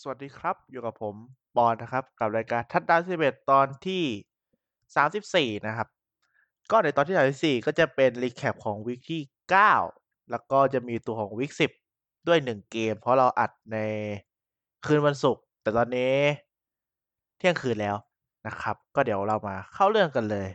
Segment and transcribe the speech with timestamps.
[0.00, 1.14] สวัสดีครับ อยู่กับผม
[1.56, 4.04] ปอนนะครับ กับรายการทัดดาว11ตอนที่
[5.54, 5.88] 34นะครับ
[6.70, 9.22] ก็ในตอนที่34ก็จะเป็น recap ของ week ที่
[9.76, 11.52] 9แล้วก็จะมีตัวของ week
[11.90, 13.78] 10ด้วย1เกม เพราะเราอัดใน
[14.86, 16.14] คืนวันศุกร์แต่ตอนนี้
[17.38, 17.96] เที่ยงคืนแล้ว
[18.46, 20.48] นะครับ ก็เดี๋ยวเรามาเข้าเรื่องกันเลย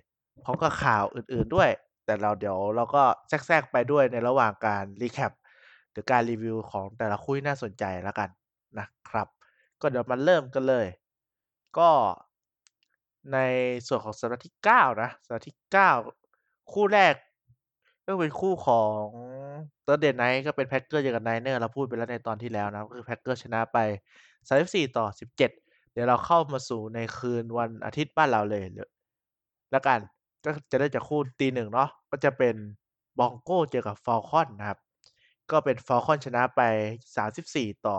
[0.44, 1.70] พร้อมกับข่าวอื่น ๆด้วย
[2.06, 5.32] แต่เราเดี๋ยวเราก็แทรกๆไปด้วยในระหว่างการ recap
[5.92, 8.30] หรือการรีวิวของแต่ละคู่ที่น่าสนใจแล้วกัน
[8.80, 9.28] นะครับ
[9.82, 10.88] ก็เดี๋ยวมาเริ่มกันเลย
[11.78, 11.90] ก็
[13.34, 13.38] ใน
[13.88, 15.58] ส่วนของสัปดาห์ที่ 9 นะสัปดาห์ที่
[16.16, 17.16] 9 คู่แรก
[18.06, 19.04] ก็เป็นคู่ของ
[19.86, 23.78] Thursday Night ก็เป็น Packers เจอกับ Niners เราพูดไปแล้วในตอนที่แล้วนะ ก็คือ Packers ชนะไป
[24.40, 28.64] 34 ต่อ 17 เดี๋ยวเราเข้ามาสู่ในคืนวันอาทิตย์บ้านเราเลย
[29.72, 30.00] แล้วกัน
[30.46, 32.56] ก็จะได้จากคู่ตีหนึ่งเนาะก็จะเป็น
[33.20, 34.80] Broncos เจอกับฟ a ลคอนนะครับ
[35.52, 36.62] ก็เป็นฟ a ลคอนชนะไป
[37.24, 37.98] 34 ต่อ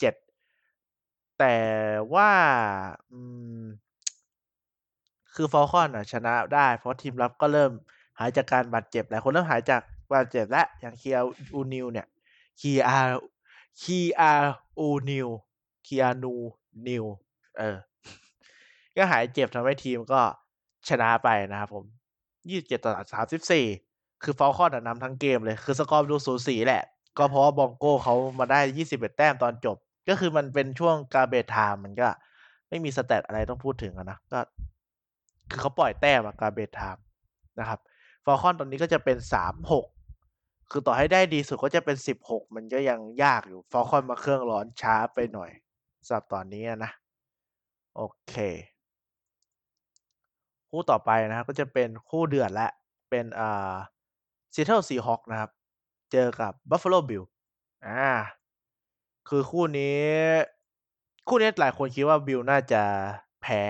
[0.00, 1.56] 27แต่
[2.14, 2.30] ว่า
[5.34, 7.72] คือฟ a ลคอนอะชนะได้ เพราะทีมรับก็เริ่ม
[8.18, 12.06] หายจากการบาดเจ็บหลายคนเริ่มหายจากบาดเจ็บแล้วอย่าง Keanu Neal เนี่ย
[12.60, 17.04] Keanu Keanu Neal Keanu Neal
[17.58, 17.76] เออ
[18.96, 20.20] ก็หายเจ็บทำให้ทีมก็
[20.88, 21.84] ชนะไปนะครับผม
[22.36, 22.92] 27ต่อ
[23.58, 26.82] 34คือ Falcons นำทั้งเกมเลย คือสกอร์ดูสูสีแหละ
[27.18, 28.60] ก็เพราะว่า Broncos เขามาได้
[28.90, 29.76] 21แต้มตอนจบ
[30.10, 32.08] ก็คือมันเป็นช่วง garbage time มันก็
[32.68, 34.40] ไม่มี stat อะไรต้องพูดถึงนะก็
[35.50, 37.02] คือเขาปล่อยแต้ม garbage time
[37.60, 37.78] นะครับ
[38.24, 39.16] Falcons ตอนนี้ก็จะเป็น
[39.94, 45.50] 3-6คือต่อให้ได้ดีสุดก็จะเป็น16มันก็ยังยากอยู่ Falcons มาเครื่องร้อนช้าไปหน่อย
[46.06, 46.90] สำหรับตอนนี้นะ
[47.96, 48.34] โอเค
[50.70, 52.68] คู่ต่อไปนะครับก็จะเป็นคู่เดือดและ
[53.10, 53.74] เป็นอ่า
[54.54, 55.50] Seattle Seahawks นะครับ
[56.12, 57.22] เจอกับ Buffalo Bills
[57.86, 58.10] อ่า
[59.28, 60.02] คือคู่นี้
[61.28, 62.82] คู่นี้หลายคนคิดว่า Bills น่าจะ
[63.42, 63.62] แพ้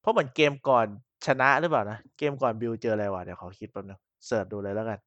[0.00, 0.86] เพราะเหมือนเกมก่อน
[1.26, 4.98] ชนะหรือเปล่านะ เกมก่อน Bills เจออะไรวะเดี๋ยวขอคิดแป๊บนึง search ดูเลยแล้วกัน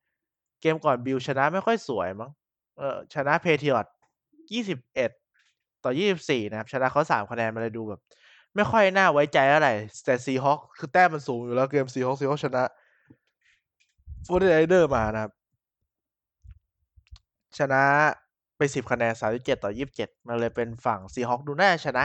[0.62, 2.32] เกมก่อน Bills ชนะไม่ค่อยสวยมั้ง
[2.78, 3.92] เออชนะ Patriots
[4.62, 5.92] 21ต่อ
[6.22, 8.00] 24นะครับ ชนะเขา3คะแนนมาเลยดูแบบ
[8.56, 9.70] ไม่ค่อยน่าไว้ใจอะไร
[10.06, 12.64] แต่ Seahawks คือแต้มมันสูงอยู่แล้วเกม Seahawks Seahawks ชนะ
[14.26, 15.32] 49ers มานะครับ
[17.58, 17.84] ชนะ
[18.62, 22.04] ไป10คะแนน37ต่อ27มันเลยเป็นฝั่ง Seahawks ดูน่าชนะ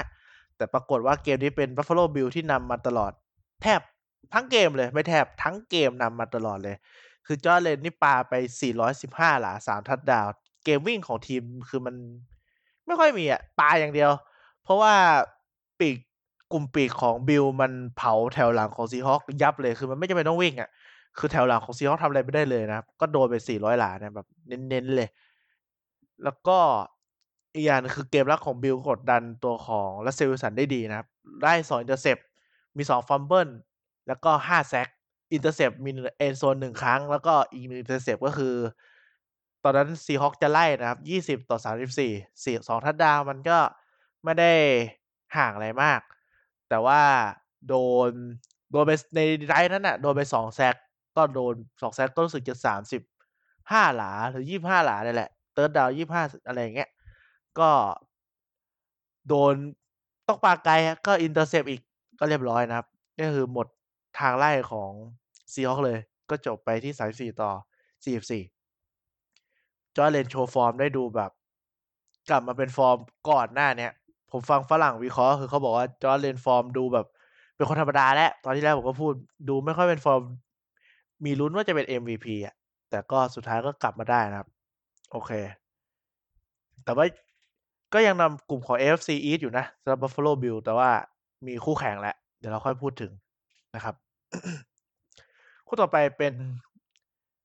[0.56, 3.12] แต่ปรากฏว่าเกมนี้เป็น Buffalo Bill ที่นำมาตลอด
[3.62, 3.80] แทบ
[4.34, 6.76] ทั้งเกมเลยไม่แทบทั้งเกมนำมาตลอดเลย
[7.26, 8.34] คือ Josh Allen นี่ปาไป
[8.88, 10.28] 415 หลา 3 ทัดดาว
[10.64, 11.94] เกมวิ่งของทีมคือมัน
[12.86, 14.10] ไม่ค่อยมีอะปาอย่างเดียว
[14.62, 14.94] เพราะว่า
[15.78, 15.96] ปีก
[16.52, 20.70] กลุ่มปีกของ Bills มันเผาแถวหลังของ Seahawks ยับเลยคือมันไม่จำเป็นต้องวิ่งอะ
[21.18, 25.08] คือแถวหลังของ Seahawks ทำอะไรไม่ได้เลยนะก็โดนไป 400 หลาเนี่ยแบบเน้นๆเลย
[26.24, 26.58] แล้วก็
[27.54, 31.08] อีกอย่างคือเกมรับของ Bills กดดันตัวของ Russell Wilson ได้ดีนะครับ
[31.42, 32.18] ได้2 intercept
[32.76, 33.48] มี2 fumble
[34.08, 34.88] แล้วก็5 sack
[35.32, 38.54] intercept มี end zone หนึ่งครั้ง แล้วก็อีกหนึ่ง intercept ก็คือ
[39.64, 41.00] ตอนนั้น Seahawks จะไล่นะครับ
[41.42, 43.58] 20ต่อ34 4 2ทัดดาวมันก็
[44.24, 44.52] ไม่ได้
[45.36, 46.00] ห่างอะไรมาก
[46.68, 47.02] แต่ว่า
[47.68, 47.74] โด
[48.08, 48.10] น
[48.70, 50.74] โดนไปในไรนั้นน่ะโดนไป2 sack
[51.16, 52.54] ก็โดน2 sack ก็รู้สึกจะ
[53.26, 55.88] 35หลาหรือ25หลาเนี่ยแหละ third down
[56.18, 56.90] 25อะไรอย่างเงี้ย
[57.58, 57.70] ก็
[59.28, 59.54] โดน
[60.26, 60.72] ต้องปาไกล
[61.06, 61.80] ก็ intercept อีก
[62.18, 62.86] ก็เรียบร้อยนะครับ
[63.16, 63.66] นี่คือหมด
[64.20, 64.90] ทางไล่ของ
[65.52, 65.98] Seahawks เลย
[66.30, 66.92] ก็จบไปที่
[67.36, 67.50] 34ต่อ
[68.74, 71.30] 44 Josh Allen โชว์ฟอร์มได้ดูแบบ
[72.30, 72.96] กลับมาเป็นฟอร์ม
[73.30, 73.92] ก่อนหน้าเนี้ย
[74.30, 77.06] ผมฟังฝรั่งวิเคราะห์คือเขาบอกว่า Josh Allen ฟอร์มดูแบบ
[77.56, 79.12] เป็นคนธรรมดาแล้ว ตอนที่แรกผมก็พูด
[79.48, 80.22] ดูไม่ค่อยเป็นฟอร์ม
[81.24, 82.54] มีลุ้นว่าจะเป็น MVP อะ
[82.90, 84.48] แต่ก็สุดท้ายก็กลับมาได้นะครับ
[85.12, 85.30] โอเค
[86.84, 87.06] แต่ว่า
[87.94, 90.90] ก็ยังนำกลุ่มของ AFC East อยู่นะสำหรับ Buffalo Bill แต่ว่า
[91.46, 93.12] มีคู่แข่งแล้ว เดี๋ยวเราค่อยพูดถึง
[93.74, 93.94] นะครับ
[95.66, 96.34] คู่ต่อไปเป็น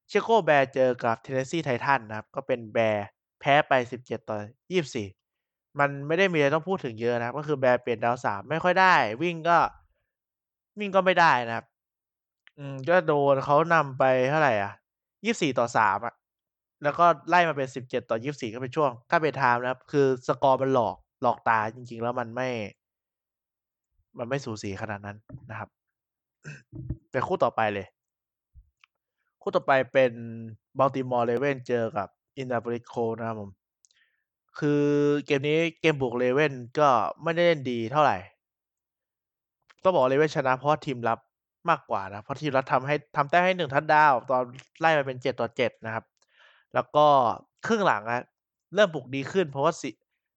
[0.07, 3.07] Chicago Bears เจอกับ Tennessee Titans นะครับ ก็เป็น Bears
[3.39, 3.73] แพ้ไป
[4.03, 4.37] 17 ต่อ
[5.09, 9.57] 24 มันไม่ได้มีอะไรต้องพูดถึงเยอะนะก็คือ Bears เปลี่ยน down สามไม่ค่อยได้ วิ่งก็
[10.79, 11.65] วิ่งก็ไม่ได้นะครับ
[12.57, 14.71] อืมก็โดนเขานำไปเท่าไหร่อะ
[15.15, 16.13] 24 ต่อ3อะ
[16.83, 22.49] แล้วก็ไล่มาเป็น 17 ต่อ 24 ก็เป็นช่วง garbage time นะครับ คือสกอร์มันหลอกหลอกตาจริง ๆ แล้วมันไม่
[24.17, 25.17] มันไม่สูสีขนาดนั้น
[25.49, 25.69] นะครับ
[27.11, 27.87] ไปคู่ต่อไปเลย
[29.41, 30.11] คู่ต่อไปเป็น
[30.79, 32.07] Baltimore Ravens เจอกับ
[32.37, 33.51] Indianapolis Colts นะครับผม
[34.59, 34.83] คือ
[35.25, 36.89] เกมนี้เกมบุก Ravens ก็
[37.23, 38.17] ไม่ได้เล่นดีเท่าไหร่
[39.83, 41.19] ต้องบอกเลเว่นชนะเพราะทีมรับ
[41.69, 44.43] มากกว่านะ เพราะทีมรับทำให้ทำแต้มให้หนึ่งทัดดาว ตอน
[44.79, 46.03] ไล่มาเป็นเจ็ดต่อเจ็ดนะครับ
[46.73, 47.05] แล้วก็
[47.65, 48.21] ครึ่งหลังอะ
[48.75, 49.89] เริ่มบุกดีขึ้นเพราะว่าสิ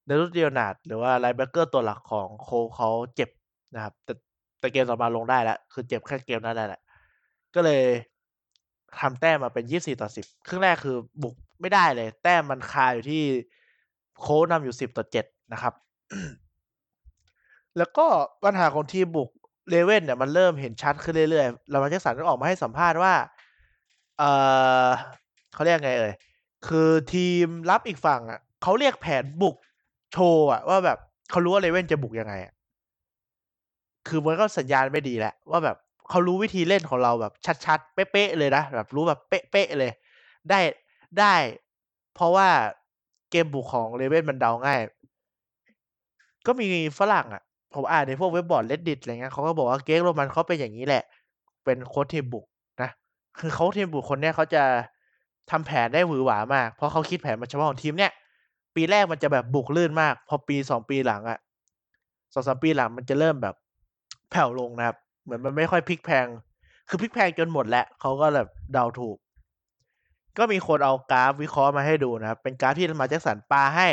[0.07, 3.29] Darius Leonard หรือว่า Linebacker ตัวหลักของ Colts เขาเจ็บ
[3.75, 4.13] นะครับ แต่
[4.59, 6.81] แต่เกมต่อมาลงได้แล้วคือเจ็บแค่เกมนั้นแหละ
[7.55, 7.83] ก็เลย
[8.99, 9.65] ทำแต้มมาเป็น
[10.05, 13.23] 24-10 ครึ่งแรกคือบุกไม่ได้เลย แต้มมันคาอยู่ที่
[14.23, 14.75] Colts นำอยู่
[15.13, 15.73] 10-7นะครับ
[17.77, 18.05] แล้วก็
[18.43, 19.29] ปัญหาของทีมบุก
[19.73, 23.13] Ravens เนี่ยมันเริ่มเห็นชัดขึ้นเรื่อยๆ Lamar Jackson ก็ออกมาให้สัมภาษณ์ว่า
[24.17, 24.31] เอ่
[24.85, 24.87] อ
[25.55, 26.13] เขาเรียกไงเอ่ย
[26.67, 29.55] คือทีมรับอีกฝั่งอะเขาเรียกแผนบุก
[30.11, 30.97] โชว์อะว่าแบบ
[31.29, 32.53] เขารู้ว่า Ravens จะบุกยังไงอะ
[34.07, 35.77] คือมันก็สัญญาณไม่ดีแหล้วว่าแบบ
[36.09, 37.33] เขารู้วิธีเล่นของเราแบบ
[37.65, 39.91] ชัดๆ เป๊ะๆเลยนะแบบรู้แบบเป๊ะๆเลย
[40.49, 40.59] ได้
[41.19, 41.35] ได้
[42.15, 42.47] เพราะว่า
[43.31, 44.79] เกมบุกของ Ravens มันเดาง่าย
[46.45, 46.67] ก็มี
[46.99, 47.43] ฝรั่งอะ
[47.73, 51.03] ผมอ่านในพวกเว็บบอร์ด Reddit อะไรเงี้ยเขาก็บอกว่า Greg Roman เขาเป็นอย่างงี้แหละ
[51.63, 52.45] เป็นโค้ชทีมบุก
[52.81, 52.89] นะ
[53.39, 54.63] คือโคชทีมบุกคนเนี้ยเขาจะ
[55.51, 58.11] ทำแผนได้หวือหวามาก เพราะเขาคิดแผนมาเฉพาะของทีมเนี้ย
[58.75, 61.39] ปีแรกมันจะแบบบุกลื่นมาก พอปี2ปีหลังอะ
[61.99, 63.55] 2-3ปีหลังมันจะเริ่มแบบ
[64.31, 66.27] แผ่วลงนะครับ เหมือนมันไม่ค่อยพลิกแพง
[66.89, 69.17] คือพลิกแพงจนหมดแล้วเขาก็แบบเดาถูก
[70.37, 73.89] ก็มีคนเอากราฟวิเคราะห์มาให้ดูนะครับ เป็นกราฟที่ Lamar Jackson ปาให้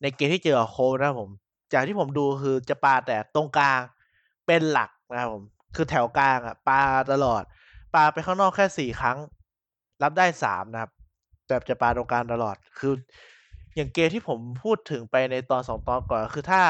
[0.00, 1.30] ในเกมที่เจอกับ Colts นะครับผม
[1.72, 3.80] จากที่ผมดูคือจะปาแต่ตรงกลาง
[4.46, 5.42] เป็นหลักนะครับผม
[5.74, 6.80] คือแถวกลางอะปา
[7.12, 7.42] ตลอด
[7.94, 9.18] ปาไปข้างนอกแค่4ครั้ง
[10.02, 10.90] รับได้3นะครับ
[11.46, 12.92] แต่จะปาตรงกลางตลอด คือ
[13.76, 16.62] อย่างเกมที่ผมพูดถึงไปในตอน2ตอนก่อน คือถ้า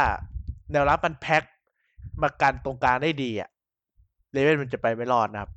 [0.73, 1.43] แนวรับมันแพ็ก
[2.23, 3.49] มากันตรงกลางได้ดีอะ
[4.34, 5.50] Ravens มันจะไปไม่รอดนะครับ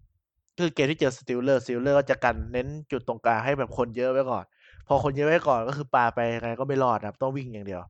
[0.58, 4.46] คือเกมที่เจอ Steelers Steelers ก็จะกันเน้นจุดตรงกลางให้แบบคนเยอะไว้ก่อน
[4.88, 7.82] พอคนเยอะไว้ก่อนก็คือปาไปยังไงก็ไม่รอดนะครับ ต้องวิ่งอย่างเดียว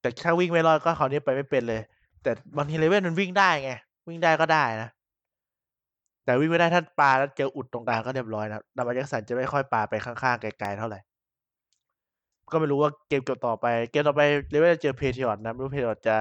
[0.00, 1.80] แต่ถ้าวิ่งไม่รอดก็คราวนี้ไปไม่เป็นเลย
[2.22, 3.72] แต่บางที Ravens มันวิ่งได้ไง
[4.08, 4.88] วิ่งได้ก็ได้นะ
[6.24, 11.00] แต่วิ่งไม่ได้ถ้านปลาแล้วเจออุดตรงกลางก็เรียบร้อยนะครับ Lamar Jackson จะไม่ค่อยปลาไปข้างๆไกลๆเท่าไหร่
[12.52, 14.22] ก็ไม่รู้ว่าเกมจบต่อไป เกมต่อไป
[14.52, 16.16] Ravens จะเจอ Patriots นะไม่รู้ Patriots จะ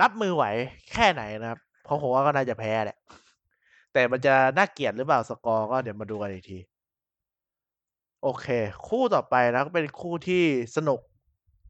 [0.00, 0.44] รับมือไหว
[0.92, 2.98] แค่ไหนนะครับ เพราะผมว่าก็น่าจะแพ้แหละ
[3.92, 6.58] แต่มันจะน่าเกลียดหรือเปล่าสกอร์ก็เดี๋ยวมาดูกันอีกที
[8.22, 8.46] โอเค
[8.88, 10.44] คู่ต่อไปนะก็เป็นคู่ที่
[10.76, 11.00] สนุก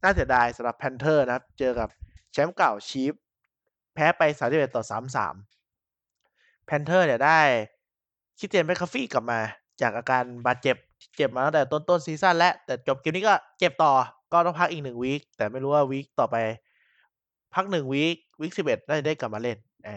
[0.03, 1.89] น่าเสียดายสำหรับ Panther นะครับ เจอกับ
[2.31, 3.19] แชมป์เก่า Chiefs
[3.93, 7.39] แพ้ไป31-33 Panther Panther เนี่ยได้
[8.37, 9.39] Christian McCaffrey กลับมา
[9.81, 10.75] จากอาการบาดเจ็บ
[11.15, 13.93] เจ็บมาตั้งแต่ต้นๆซีซั่นแล้วแต่จบเกมนี้ก็เจ็บต่อ
[14.33, 16.35] ก็ต้องพักอีก1วีกแต่ไม่รู้ว่าวีกต่อไป
[17.55, 19.95] พัก1วีกวีก11น่าจะได้กลับมาเล่นอา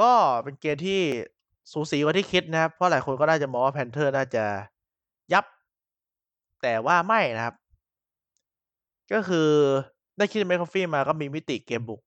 [0.00, 1.00] ก็เป็นเกมที่
[1.72, 4.44] สูสีกว่าที่คิดนะครับ เพราะหลายคนก็น่าจะมองว่า Panther น่าจะ
[5.32, 5.44] ยับ
[6.62, 7.54] แต่ว่าไม่นะครับ
[9.12, 9.48] ก็คือ
[10.16, 12.00] ได้ Christian McCaffrey มาก็มีมิติเกมบุก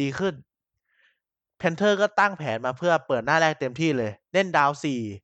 [0.00, 0.34] ดีขึ้น
[1.62, 4.78] Panther ก็ตั้งแผนมาเพื่อเปิดหน้าแรกเต็มที่เลย เล่นดาวน์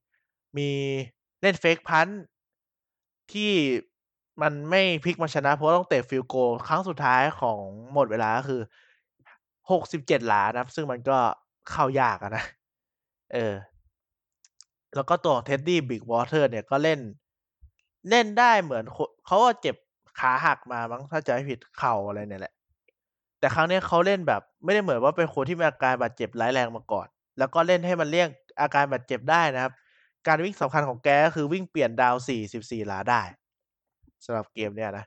[0.05, 0.69] 4มี
[1.43, 2.13] เล่น Fake Punt
[3.33, 3.53] ที่
[4.43, 7.59] มันไม่พลิกมาชนะเพราะต้องเตะฟีลโกลครั้งสุดท้ายของ
[7.93, 8.61] หมดเวลาก็คือ
[9.65, 11.19] 67หลานะซึ่งมันก็
[11.71, 12.45] เข้ายากนะ
[13.33, 13.55] เออ
[14.95, 17.01] แล้วก็ตัวของ Teddy Bridgewater เนี่ยก็เล่น
[18.11, 18.85] เล่นได้เหมือน
[19.27, 19.77] เขาเจ็บ
[20.21, 22.55] ขาหักมามั้งถ้าจำไม่ผิดเข่าอะไรเนี่ยแหละ
[23.39, 27.07] แต่ครั้งนี้เขาเล่นแบบ ไม่ได้เหมือนว่าเป็นคนที่มีอาการบาดเจ็บร้ายแรงมาก่อน
[27.39, 28.29] แล้วก็เล่นให้มันเลี่ยง
[28.61, 29.73] อาการบาดเจ็บได้นะครับ
[30.27, 33.23] การวิ่งสำคัญของแกก็คือวิ่งเปลี่ยน down 4 14 หลาได้
[34.25, 35.05] สำหรับเกมเนี้ยนะ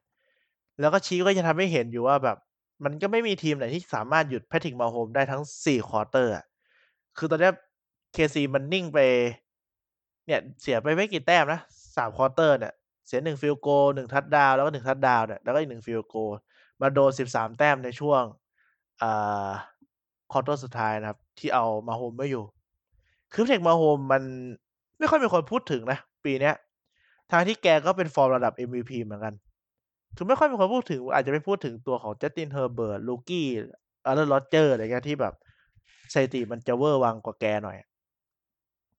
[0.79, 2.37] แล้วก็ Chiefs ก็จะทำให้เห็นอยู่ว่าแบบ
[2.83, 6.45] มันก็ไม่มีทีมไหนที่สามารถหยุด Patrick Mahomes ได้ทั้ง 4 quarter อะ
[7.17, 7.53] คือตอนเนี้ย
[8.15, 8.99] KC มันนิ่งไป
[10.25, 11.59] เนี่ยเสียไปไม่กี่แต้มนะ
[11.95, 12.73] 3 quarter เนี่ย
[13.07, 16.31] เสีย1 field goal 1 touchdown แล้วก็1 touchdown เนี่ยแล้วก็อีก1 field goal
[16.81, 18.23] มาโดน 13 แต้มในช่วง
[19.01, 19.49] อ่า
[20.31, 22.43] ควอเตอร์สุดท้ายนะครับ ที่เอา Mahomes ไม่อยู่
[23.33, 24.23] คือ Patrick Mahomes มัน
[24.99, 26.55] ไม่ค่อยมีคนพูดถึงนะ ปีเนี้ย
[27.31, 29.33] ทั้งที่แกก็เป็นฟอร์มระดับ MVP เหมือนกัน
[30.15, 33.47] คือไม่ค่อยมีคนพูดถึง อาจจะไปพูดถึงตัวของ Justin Herbert Rookie
[34.07, 35.33] Aaron Rodgers อร์อะไรเงี้ยที่แบบ
[36.13, 37.77] สถิติมันจะเวอร์วังกว่าแกหน่อย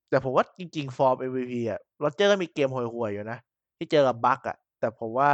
[0.09, 3.39] แต่ผมว่าจริง ๆ ฟอร์ม MVP อะ Rodgers ก็มีเกมห่วยๆอยู่นะ
[3.77, 5.31] ที่เจอกับ Bucks อะแต่ผมว่า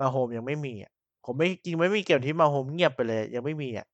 [0.00, 0.92] Mahomes ยังไม่มีอะ
[1.24, 3.86] ผมไม่จริงไม่มีเกมที่ Mahomes เงียบไปเลย ยังไม่มีอะ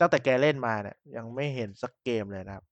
[0.00, 2.64] ตั้งแต่แกเล่นมาเนี่ย ยังไม่เห็นสักเกมเลยนะครับ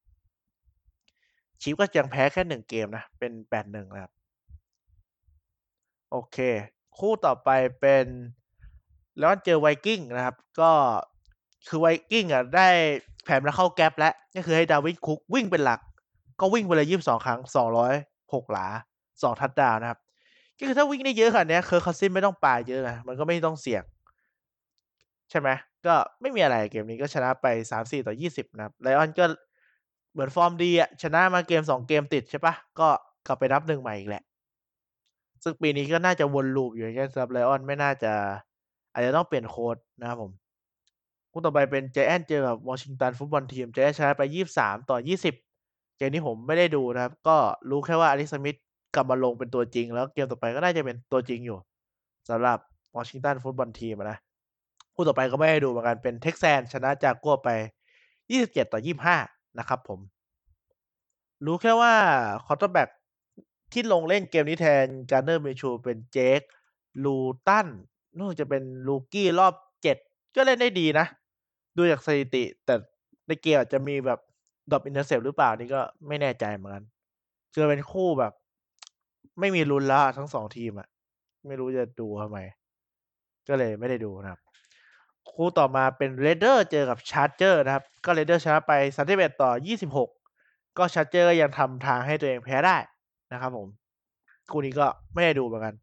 [1.61, 4.13] Chiefs ก็ยังแพ้แค่1เกมนะ เป็น8-1นะครับ
[6.11, 6.37] โอเค
[6.99, 7.49] คู่ต่อไป
[7.81, 8.07] เป็น
[9.23, 10.71] Lions เจอ Vikings นะครับ ก็
[11.69, 12.69] คือ Vikings อะได้
[13.25, 15.81] แผนมาเข้าแก๊ปแล้วก็คือให้ Dalvin Cook วิ่งเป็นหลัก
[16.41, 17.41] ก็วิ่งไปเลย22ครั้ง
[17.87, 18.67] 206หกหลา
[19.03, 20.01] 2ทัชดาวนะครับ
[20.59, 23.83] ก็คือถ้าวิ่งได้เยอะขนาดนี้ย Kirk Cousins ไม่ต้องปาเยอะไงมันก็ไม่ต้องเสี่ยง
[25.31, 25.49] ใช่ไหม
[25.87, 27.47] ก็ไม่มีอะไรเกมนี้ก็ชนะไป
[28.03, 29.25] 34-20นะครับ Lions ก็
[30.13, 32.89] เหมือนฟอร์มดีอะชนะมาเกม2เกมติดใช่ปล่าก็
[33.27, 34.23] กลับไปนับ1ใหม่อีกแหละ
[35.43, 38.13] ซึ่งปีนี้ก็น่าจะวน loop อยู่อย่างเงี้ยสำหรับ Lions ไม่น่าจะ
[38.93, 40.33] อาจจะต้องเปลี่ยนโค้ชนะครับผม
[41.33, 44.23] คู่ต่อไปเป็น Giants เจอกับ Washington Football Team Giants ชนะไป
[44.91, 47.37] 23-20เกมนี้ผมไม่ได้ดูนะครับ ก็
[47.71, 48.68] รู้แค่ว่า Alex Smith ก
[48.99, 51.59] ลับมาลงเป็นตัวจริง แล้วเกมต่อไปก็น่าจะเป็นตัวจริงอยู่
[52.29, 52.59] สำหรับ
[52.97, 54.19] Washington Football Team อะนะ
[54.95, 57.51] คู่ต่อไปก็ไม่ได้ดูเหมือนกันเป็น Texans ชนะ Jaguars ไป
[58.75, 60.01] 27-25 นะครับผม
[61.47, 61.95] รู้แค่ว่า
[62.47, 62.91] Quarterback
[63.73, 66.47] ที่ลงเล่นเกมนี้แทน Gardner Minshew เป็น Jake
[67.05, 67.67] Luton
[68.17, 69.55] รู้สึกจะเป็น Rookie รอบ
[69.95, 71.07] 7 ก็เล่นได้ดีนะ
[71.77, 72.75] ดูจากสถิติ แต่
[73.27, 74.21] ในเกมอาจจะมีแบบ
[74.71, 76.85] drop intercept หรือเปล่านี่ก็ไม่แน่ใจเหมือนกัน
[77.53, 78.33] คือเป็นคู่แบบ
[79.41, 80.89] ไม่มีลุ้นละทั้ง2ทีมอะ
[81.47, 82.39] ไม่รู้จะดูทำไม
[83.49, 84.41] ก็เลยไม่ได้ดูนะครับ
[85.31, 88.73] คู่ต่อมาเป็น Raiders เจอกับ Chargers นะครับ ก็ Raiders ชนะไป
[89.57, 92.77] 31-26ก็ Chargers ก็ยังทำทางให้ตัวเองแพ้ได้
[93.33, 93.69] นะครับผม
[94.51, 95.75] คู่นี้ก็ไม่ได้ดูเหมือนกัน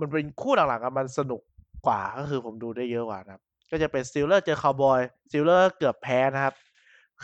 [0.00, 1.40] มันเป็นคู่หลังๆมันสนุก
[1.86, 6.54] กว่าก็คือผมดูได้เยอะกว่านะครับ ก็จะเป็น Steelers เจอ Cowboys Steelers เกือบแพ้นะครับ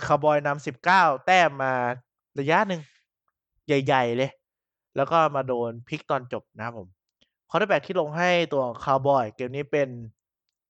[0.07, 1.73] Cowboys นำ19แต้มมา
[2.39, 2.81] ระยะหนึ่ง
[3.67, 4.31] ใหญ่ ๆ เลย
[4.99, 6.89] แล้วก็มาโดนพลิกตอนจบนะครับผม
[7.51, 9.89] Quarterback ที่ลงให้ตัวของ Cowboys เกมนี้เป็น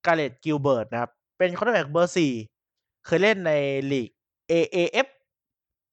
[0.05, 2.15] Garrett Gilbert นะครับ เป็น Quarterback เบอร์
[2.57, 3.53] 4เคยเล่นใน
[3.93, 4.11] ลีก
[4.51, 5.07] AAF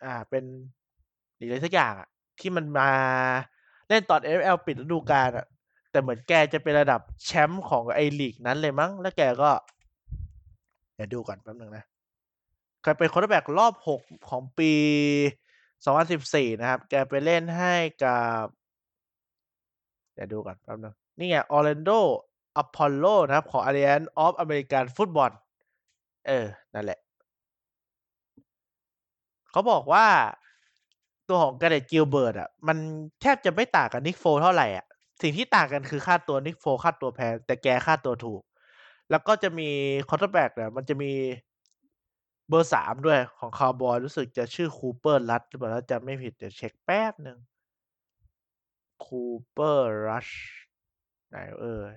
[0.05, 0.43] อ่าเป็น
[1.39, 2.07] ลีกอะไรสักอย่างอะ
[2.39, 2.89] ที่มันมา
[3.89, 5.45] เล่นตอน NFL ปิดฤดูกาลอะ
[5.91, 9.51] แต่เหมือนแกจะเป็นระดับแชมป์ของไอ้ลีกนั้นเลยมั้ง แล้วแกก็
[10.95, 11.85] เดี๋ยวดูก่อนแป๊บหนึ่งนะ
[12.81, 14.71] แกเป็น Quarterback รอบ6ของปี
[15.83, 18.45] 2014 นะครับ แกไปเล่นให้กับ
[20.13, 21.99] เดี๋ยวดูก่อนแป๊บหนึ่งนี่ไง Orlando
[22.61, 25.31] Apollo นะครับ ของ Alliance of American Football
[26.27, 26.99] เออ นั่นแหละ
[29.51, 30.05] เขาบอกว่า
[31.27, 32.77] ตัวของ Garrett Gilbert อะ มัน
[33.21, 34.85] แทบจะไม่ต่างกับ Nick Foles เท่าไหร่อะ
[35.21, 38.41] สิ่งที่ต่างกันคือค่าตัว Nick Foles ค่าตัวแพง แต่แกค่าตัวถูก
[39.09, 39.69] แล้วก็จะมี
[40.09, 41.11] Quarterback เนี่ยมันจะมี
[42.49, 47.37] เบอร์3ด้วยของ Cowboys รู้สึกจะชื่อ Cooper Rush หรือเปล่าถ้าจำไม่ผิด เดี๋ยวเช็กแป๊บหนึ่ง
[49.05, 50.33] Cooper Rush
[51.29, 51.93] ไหนเอ่ย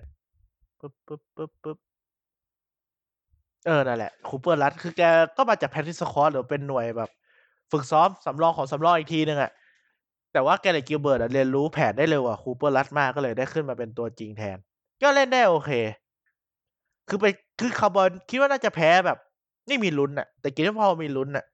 [0.79, 5.01] ปึ๊บๆๆๆเออ นั่นแหละ Cooper Rush คือแก
[5.37, 7.09] ก็มาจาก Practice Squad หรือเป็นหน่วยแบบ
[7.71, 9.51] ฝึกซ้อมสำรองของสำรองอีกทีหนึ่งอะ
[10.33, 14.57] แต่ว่า Garrett Gilbert อะเรียนรู้แผนได้เร็วกว่า Cooper Rush มากก็เลยได้ขึ้นมาเป็นตัวจริงแทน
[15.01, 15.71] ก็เล่นได้โอเค
[17.07, 17.25] คือไป
[17.59, 19.17] คือ Cowboys คิดว่าน่าจะแพ้แบบ
[19.69, 21.45] ไม่มีลุ้นอะแต่กมนี้พอมีลุ้นอะ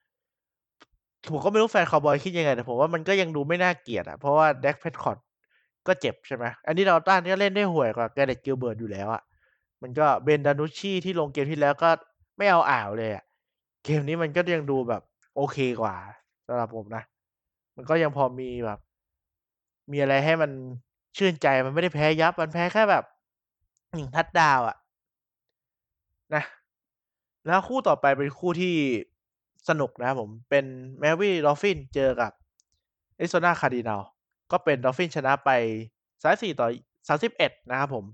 [1.32, 5.18] ผมก็ไม่รู้แฟน Cowboys คิดยังไง แต่ผมว่ามันก็ยังดูไม่น่าเกลียดอะเพราะว่า Dak Prescott
[5.88, 9.22] ก็เจ็บใช่ไหม Andy Dalton ก็เล่นได้ห่วยกว่า Garrett Gilbert อยู่แล้วอะ
[9.82, 11.90] มันก็ Ben DiNucci ที่ลงเกมที่แล้วก็
[12.38, 13.24] ไม่เอาอ่าวเลยอะ
[13.86, 15.02] เกมนี้มันก็ยังดูแบบ
[15.36, 15.96] โอเคกว่า
[16.48, 17.04] สำหรับผมนะ
[17.76, 18.80] มันก็ยังพอมีแบบ
[19.92, 20.52] มีอะไรให้มัน
[21.18, 23.04] ชื่นใจมันไม่ได้แพ้ยับ มันแพ้แค่แบบ
[23.94, 24.78] 1ทัชดาวอะ
[26.34, 26.44] นะ
[27.46, 28.76] แล้วคู่ต่อไปเป็นคู่ที่
[29.70, 30.66] สนุกนะครับผม เป็น
[31.02, 32.32] Miami Dolphins เจอกับ
[33.20, 34.08] Arizona Cardinals
[34.52, 35.50] ก็เป็น Dolphins ชนะไป
[36.40, 38.06] 34-31นะครับผม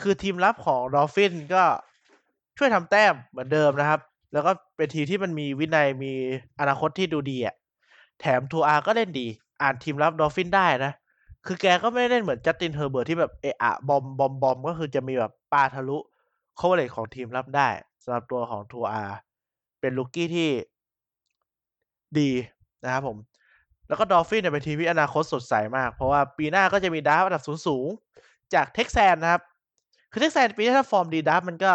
[0.00, 1.64] คือทีมรับของ Dolphins ก็
[2.58, 4.00] ช่วยทำแต้มเหมือนเดิมนะครับ
[4.32, 6.12] แล้วก็เป็นทีมที่มันมีวินัยมี
[6.60, 7.54] อนาคตที่ดูดีอะ
[8.20, 9.26] แถม Tua ก็เล่นดี
[9.62, 10.92] อ่านทีมรับ Dolphins ได้นะ
[11.46, 14.04] คือแกก็ไม่ได้เล่นเหมือน Justin Herbert ที่แบบเอะอะบอม
[14.42, 15.98] บอมๆก็คือจะมีแบบปาทะลุ
[16.60, 17.68] coverage ของทีมรับได้
[18.04, 19.02] สำหรับตัวของ Tua
[19.80, 20.50] เป็น Rookie ที่
[22.18, 22.30] ดี
[22.84, 23.16] นะครับผม
[23.88, 27.86] แล้วก็ Dolphins เนี่ยเป็นทีมที่อนาคตสดใสมาก เพราะว่าปีหน้าก็จะมี Draft อันดับสูง
[28.54, 29.42] จาก Texans นะครับ
[30.12, 31.72] คือ Texans ปีนี้ถ้าฟอร์มดี Draft มันก็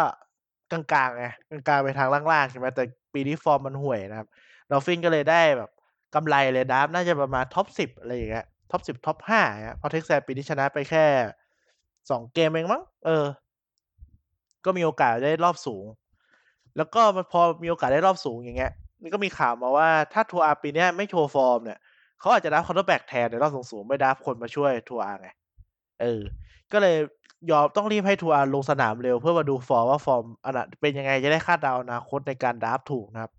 [0.72, 2.82] กลางๆไงกลางๆไปทางล่างๆใช่ไหมแต่
[3.14, 4.28] ปีนี้ฟอร์มมันห่วยนะครับ
[4.70, 5.70] Dolphins ก็เลยได้แบบ
[6.14, 11.04] กำไรเลย Draft น่าจะประมาณ Top 10อะไรอย่างเงี้ย Top 10 Top 5อย่างเงี้ยเพราะ Texans ปีนี้ชนะไปแค่
[11.80, 13.24] 2เกมเองมั้งเออ
[14.64, 15.84] ก็มีโอกาสได้รอบสูง
[16.76, 17.00] แล้วก็
[17.32, 21.78] พอมีโอกาสได้รอบสูงอย่างเงี้ยมันก็มีข่าวมาว่าถ้า Tua ปีนี้ไม่โชว์ฟอร์มเนี่ย
[22.20, 25.28] เขาอาจจะ Draft Quarterback แทนในรอบสูงๆไม่ Draft คนมาช่วย Tua ไง
[26.00, 26.22] เออ
[26.72, 26.96] ก็เลย
[27.50, 33.32] ยอมต้องรีบให้ Tua ลงสนามเร็วเพื่อมาดูฟอร์มว่าฟอร์มมันน่ะเป็นยังไงจะได้คาดเดาอนาคตในการ Draft ถูกนะครับ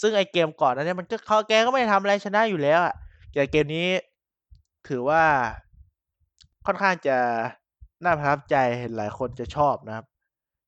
[0.00, 2.94] ซึ่งไอเกมก่อนหน้าเนี้ยมันก็เขาแกก็ไม่ได้ทำอะไรชนะอยู่แล้วอะ
[3.32, 3.86] แต่เกมนี้
[4.88, 5.22] ถือว่า
[6.66, 7.16] ค่อนข้างจะ
[8.02, 10.06] น่าประทับใจเห็นหลายคนจะชอบนะครับ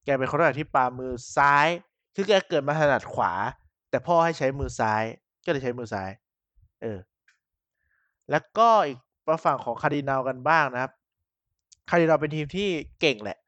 [0.05, 1.69] แกเป็น Quarterback ที่ปามือซ้าย
[2.17, 3.33] คือแกเกิดมาถนัดขวา
[3.91, 5.03] แต่พ่อให้ใช้มือซ้าย
[5.45, 6.11] ก็เลยใช้มือซ้าย
[6.83, 6.99] เออ
[8.31, 10.93] แล้วก็อีกมาฝั่งของ Cardinals กันบ้างนะครับ
[11.89, 12.69] Cardinals เป็นทีมที่
[13.01, 13.39] เก่งแหละ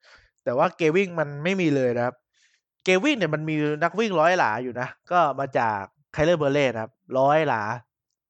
[0.44, 2.14] แต่ว่าเกวิ่งมันไม่มีเลยนะครับ
[2.84, 5.80] เกวิ่งเนี่ยมันมีนักวิ่ง100หลาอยู่นะ ก็มาจาก
[6.14, 7.62] Kyler Murray นะครับ100หลา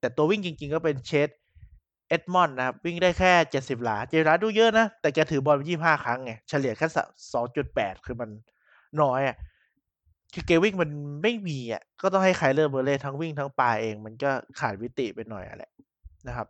[0.00, 1.34] แต่ตัววิ่งจริง ๆ ก็เป็น Chase
[2.08, 6.98] เอ็ดมอนด์นะครับ วิ่งได้แค่ 70 หลา70หลาดูเยอะนะ แต่แกถือบอลไป25 ครั้งไง เฉลี่ยแค่
[7.56, 8.30] 2.8 คือมัน
[9.02, 9.36] น้อยอะ
[10.34, 10.90] คือแกวิ่งมัน
[11.22, 14.30] ไม่มีอะ ก็ต้องให้ Kyler Murray ทั้งวิ่งทั้งปาเอง มันก็
[14.60, 15.70] ขาดมิติไปหน่อยอะแหละ
[16.28, 16.46] นะครับ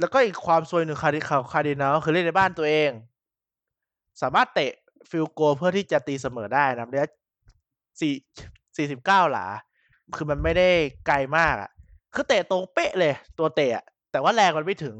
[0.00, 2.90] แล้วก็อีกความซวยหนึ่งคาร์ดิของ Cardinals คือเล่นในบ้านตัวเอง
[4.22, 4.72] สามารถเตะ
[5.10, 7.08] field goal เพื่อที่จะตีเสมอได้นะครับระยะ
[8.76, 9.46] 4 49หลา
[10.16, 10.68] คือมันไม่ได้
[11.06, 11.70] ไกลมากอะ
[12.14, 13.70] คือเตะตรงเป๊ะเลย ตัวเตะ
[14.12, 14.96] แต่ว่าแรงมันไม่ถึง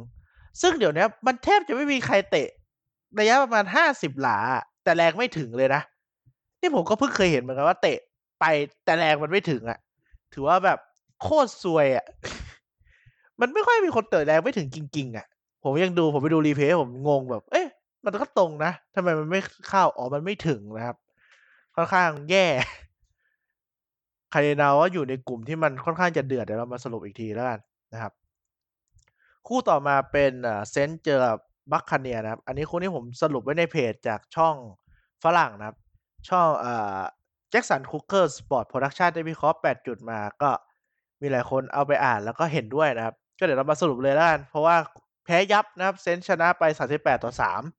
[0.60, 2.48] ซึ่งเดี๋ยวนี้มันแทบจะไม่มีใครเตะ
[3.20, 4.38] ระยะประมาณ50หลา
[4.84, 5.82] แต่แรงไม่ถึงเลยนะ
[6.64, 7.98] นี่ผมก็เพิ่งเคยเห็นเหมือนกันว่าเตะ
[8.40, 8.44] ไป
[8.84, 9.78] แต่แรงมันไม่ถึงอะ
[10.32, 10.78] ถือว่าแบบ
[11.22, 12.04] โคตรซวยอะ
[13.40, 15.26] มันไม่ค่อยมีคนเตะแรงไม่ถึงจริงๆอะ
[15.62, 17.66] ผมยังดูผมไปดู replay ผมงงแบบ เอ๊ะ
[18.04, 20.96] มันก็ตรงนะทำไมมันไม่เข้าอ๋อมันไม่ถึงนะครับ
[21.76, 22.46] ค่อนข้างแย่
[24.32, 27.58] Cardinals ก็อยู่ในกลุ่มที่มันค่อนข้างจะเดือดเดี๋ยวเรามาสรุปอีกทีแล้วกัน
[27.92, 28.12] นะครับ
[29.48, 31.38] คู่ต่อมาเป็นเอ่อ Saints เจอกับ
[31.72, 34.54] Buccaneers นะครับ อันนี้คู่นี้ผมสรุปไว้ในเพจจากช่อง
[35.24, 35.76] ฝรั่งนะครับ
[36.28, 37.00] ช่องเอ่อ
[37.52, 40.50] Jackson Cooker Sport Production ได้วิเคราะห์ 8 จุดมาก็
[41.20, 44.76] มีหลายคนเอาไปอ่านแล้วก็เห็นด้วยนะครับ ก็เดี๋ยวเรามาสรุปเลยแล้วกัน เพราะว่า
[45.24, 46.64] แพ้ยับนะครับ Saints ชนะไป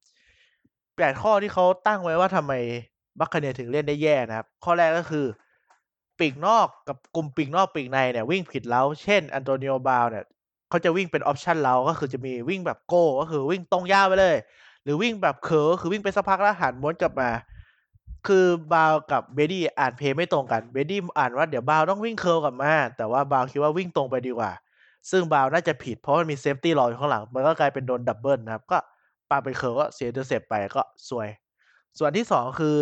[0.05, 2.53] 38-3 8 ข้อที่เขาตั้งไว้ว่าทำไม
[3.19, 5.25] Buccaneers ถึงเล่นได้แย่นะครับ ข้อแรกก็คือ
[6.19, 10.25] ปีกนอกกับกลุ่มปีกนอกปีกในเนี่ยวิ่งผิดเร้าเช่น Antonio Brown เนี่ย
[10.69, 14.35] เขาจะวิ่งเป็นออปชันเร้าก็คือจะมีวิ่งแบบ Go ก็คือวิ่งตรงยาวไปเลย
[14.83, 17.29] หรือวิ่งแบบ Curl ก็คือวิ่งไปสักพักแล้วหันม้วนกลับมา
[18.27, 23.45] คือ Brown กับ Brady อ่าน play ไม่ตรงกัน Brady อ่านว่าเดี๋ยว Brown ต้องวิ่ง Curl กลับมา แต่ว่า Brown
[23.51, 24.51] คิดว่าวิ่งตรงไปดีกว่า
[25.11, 28.77] ซึ่ง Brown น่าจะผิดเพราะมันมี safety รออยู่ข้างหลัง มันก็กลายเป็นโดน double นะครับ ก็
[29.29, 31.27] ปาไป Curl ก็เสีย intercept ไปก็ซวย
[31.99, 32.75] ส่วนที่2คือ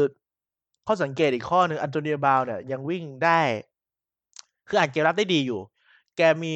[0.87, 3.41] ข้อสังเกตอีกข้อหนึ่ง Antonio Brown เนี่ยยังวิ่งได้
[4.67, 5.61] คืออ่านเกมรับได้ดีอยู่
[6.17, 6.53] แกมี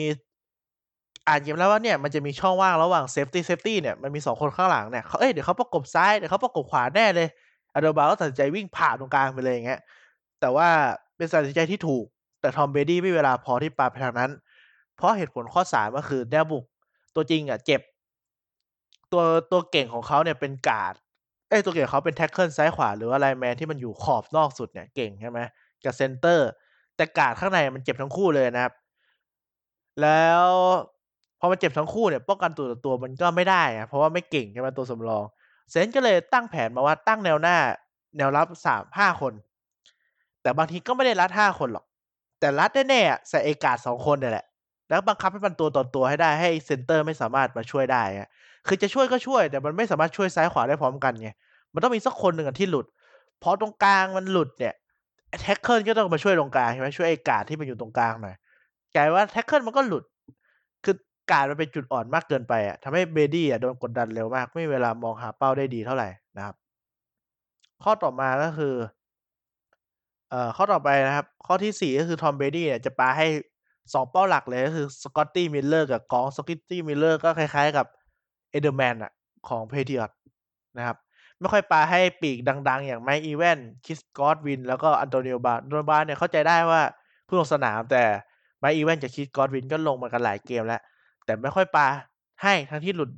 [1.28, 7.28] อ่านเกมรับว่าเนี่ยมันจะมีช่องว่างระหว่าง safety safety เนี่ยมันมี2คนข้างหลังเนี่ยเขาเอ๊ยเดี๋ยวเขาประกบซ้ายเดี๋ยวเขาประกบขวาแน่เลย
[7.77, 9.81] Antonio Brown ก็ตัดสินใจวิ่งผ่าตรงกลางไปเลยอย่างเงี้ย
[10.39, 10.67] แต่ว่า
[11.16, 12.05] เป็นตัดสินใจที่ถูก
[12.42, 14.31] แต่ Tom Brady ไม่เวลาพอที่ปาไปทางนั้น
[14.96, 16.63] เพราะเหตุผลข้อ3ก็คือแนวบุก
[17.16, 17.81] ตัวจริงอะเจ็บ
[19.11, 20.94] ตัวตัวเก่งของเขาเนี่ยเป็นกาด
[21.50, 25.40] เอ๊ยตัวเก่งของเขาเป็น tackle ซ้ายขวา หรือว่า lineman ที่มันอยู่ขอบนอกสุดเนี่ยเก่งใช่ไหม
[25.83, 26.50] กับ center
[26.96, 28.74] แต่กาดข้างในมันเจ็บทั้งคู่เลยนะครับ
[30.01, 30.46] แล้ว
[31.40, 35.24] พอมันเจ็บทั้งคู่เนี่ยป้องกันตัวต่อตัวมันก็ไม่ได้ไงเพราะว่าไม่เก่งใช่ไหมตัวสำรอง
[35.74, 37.58] Saints ก็เลยตั้งแผนมาว่าตั้งแนวหน้า
[38.18, 39.34] แนวรับ3 5คน
[40.42, 41.86] แต่บางทีก็ไม่ได้รัด5คนหรอก
[42.40, 44.46] แต่รัดแน่ๆใส่ไอ้การ์ด2คนเนี่ยแหละ
[44.90, 48.03] แล้วบังคับให้มันตัวต่อตัวให้ได้ให้เซนเตอร์ไม่สามารถมาช่วยได้
[48.68, 51.30] คือจะช่วยก็ช่วย แต่มันไม่สามารถช่วยซ้ายขวาได้พร้อมกันไง
[51.74, 52.86] มันต้องมีสักคนหนึ่งที่หลุด
[53.44, 54.74] พอตรงกลางมันหลุดเนี่ย
[55.44, 58.36] tackle ก็ต้องมาช่วยตรงกลางใช่ไหมช่วยไอ้กาดที่มันอยู่ตรงกลางหน่อย
[58.96, 60.03] กลายว่า tackle มันก็หลุด
[61.31, 66.55] การ์ดมันเป็นจุดอ่อนมากเกินไปอะทำให้ Brady อะโดนกดดันเร็วมาก ไม่มีเวลามองหาเป้าได้ดีเท่าไหร่นะครับ
[67.83, 68.75] ข้อต่อมาก็คือ
[70.29, 73.27] เอ่อข้อต่อไปนะครับ ข้อที่4ก็คือ Tom Brady เนี่ยจะปาให้
[73.94, 77.85] 2เป้าหลักเลยก็คือ Scotty Miller กับ Gronk Scotty Miller ก็คล้ายๆกับ
[78.57, 79.11] Edelman อะ
[79.48, 80.18] ของ Patriots
[80.77, 80.98] นะครับ
[81.40, 82.37] ไม่ค่อยปาให้ปีก
[82.70, 86.81] ดัง ๆ อย่าง Mike Evans Chris Godwin แล้วก็ Antonio Brown Antonio Brown เนี่ยเข้าใจได้ว่า
[87.25, 88.03] เพิ่งลงสนามแต่
[88.61, 90.81] Mike Evans กับ Chris Godwin ก็ลงมากันหลายเกมแล้ว
[91.27, 91.87] แต่ไม่ค่อยปา
[92.44, 93.09] ให้ทั้งที่หลุด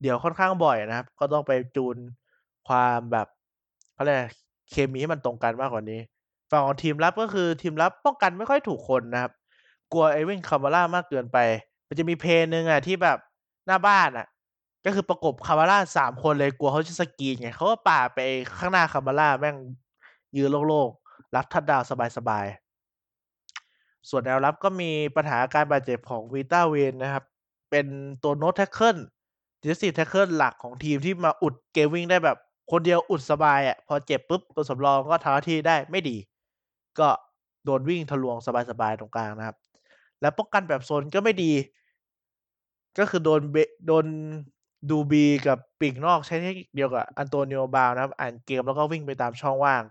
[0.00, 1.96] เดี่ยวค่อนข้างบ่อยนะครับ ก็ต้องไปจูน
[2.68, 3.26] ความแบบ
[3.94, 4.26] เขาเรียกอะไร
[4.70, 6.00] เคมีให้มันตรงกันมากกว่านี้
[6.50, 9.32] ฝั่งของทีมรับก็คือทีมรับป้องกันไม่ค่อยถูกคนนะครับ
[9.92, 11.38] กลัว Alvin Kamara มากเกินไป
[11.88, 13.18] มันจะมีเพลย์หนึ่งอะที่แบบ
[13.66, 14.26] หน้าบ้านอะ
[14.84, 18.18] ก็คือประกบ Kamara 3คนเลยกลัวเขาจะสกีนไงเขาก็ปาไป
[18.58, 19.56] ข้างหน้า Kamara แม่ง
[20.36, 21.82] ยืนโล่งๆรับทัชดาว
[22.16, 27.24] สบายๆส่วนแนวรับก็มีปัญหาการบาดเจ็บของ Vita Vea นะครับ
[27.70, 27.86] เป็น
[28.22, 29.00] ตัว nose tackle
[29.60, 32.38] defensive tackle หลักของทีมที่มาอุดเกมวิ่งได้แบบ
[32.70, 36.16] คนเดียวอุดสบายอะพอเจ็บปุ๊บตัวสำรองก็ทำหน้าที่ได้ไม่ดี
[37.00, 37.08] ก็
[37.64, 38.36] โดนวิ่งทะลวง
[38.70, 39.56] สบายๆตรงกลางนะครับ
[40.20, 41.52] แล้วป้องกันแบบโซนก็ไม่ดี
[42.98, 44.06] ก็คือโดนเบโดน
[44.90, 49.82] Doobie กับปีกนอกใช้เทคนิคเดียวกับ Antonio Brown นะครับ อ่านเกมแล้วก็วิ่งไปตามช่องว่าง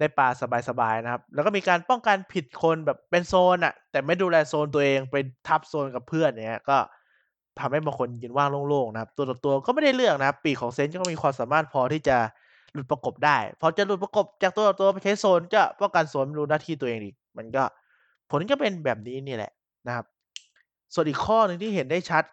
[0.00, 0.28] ได้ปลา
[0.68, 5.16] สบายๆนะครับ แล้วก็มีการป้องกันผิดคนแบบเป็นโซนอะแต่ไม่ดูแลโซนตัวเองไป
[5.48, 6.78] ทับโซนกับเพื่อนเงี้ยก็
[7.60, 12.16] ทำให้บางคนยืนว่างโล่งๆนะครับ ตัวต่อตัวก็ไม่ได้เรื่องนะครับ ปีกของ Saints ก็มีความสามารถพอที่จะ
[12.72, 17.64] หลุดประกบได้ พอจะหลุดประกบจากตัวต่อตัวไปใช้โซนก็ป้องกันโซนไม่รู้หน้าที่ตัวเองอีกมันก็
[18.30, 19.52] ผลก็เป็นแบบนี้นี่แหละ
[19.86, 20.06] นะครับ
[20.94, 22.24] ส่วนอีกข้อหนึ่งที่เห็นได้ชัด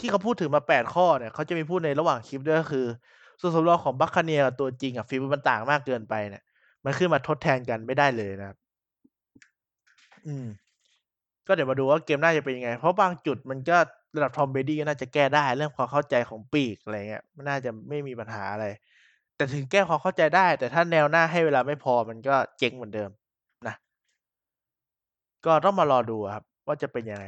[0.00, 2.86] ที่เขาพูดถึงมา 8 ข้อเนี่ยเขาจะมีพูดในระหว่างคลิปด้วยก็คือ
[3.40, 6.42] ส่วนสำรองของ Buccaneers กับตัวจริงอะฝีมันต่างมากเกินไปเนี่ย
[6.84, 8.56] มันขึ้นมาทดแทนกันไม่ได้เลยนะครับ
[10.26, 10.46] อืม
[11.46, 13.76] ก็เดี๋ยวมาดูว่าเกมหน้าจะเป็นยังไง เพราะบางจุดมันก็
[14.16, 18.66] ระดับ Tom Brady ก็น่าจะแก้ได้เรื่องความเข้าใจของปีกอะไรเงี้ยมันน่าจะไม่มีปัญหาอะไร
[19.36, 23.10] แต่ถึงแก้ความเข้าใจได้ แต่ถ้าแนวหน้าให้เวลาไม่พอมันก็เจ๊งเหมือนเดิม
[23.66, 23.74] นะ
[25.46, 27.26] ก็ต้องมารอดูครับ ว่าจะเป็นยังไง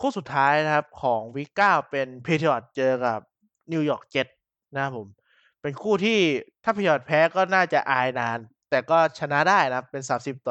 [0.00, 3.20] คู่สุดท้ายนะครับของ week 9เป็น Patriots เจอกับ
[3.72, 4.34] New York Jets
[4.74, 5.08] นะครับผม
[5.66, 6.18] เป็นคู่ที่
[6.64, 8.38] ถ้า Patriots แพ้ก็น่าจะอายนาน
[8.70, 10.02] แต่ก็ชนะได้นะครับเป็น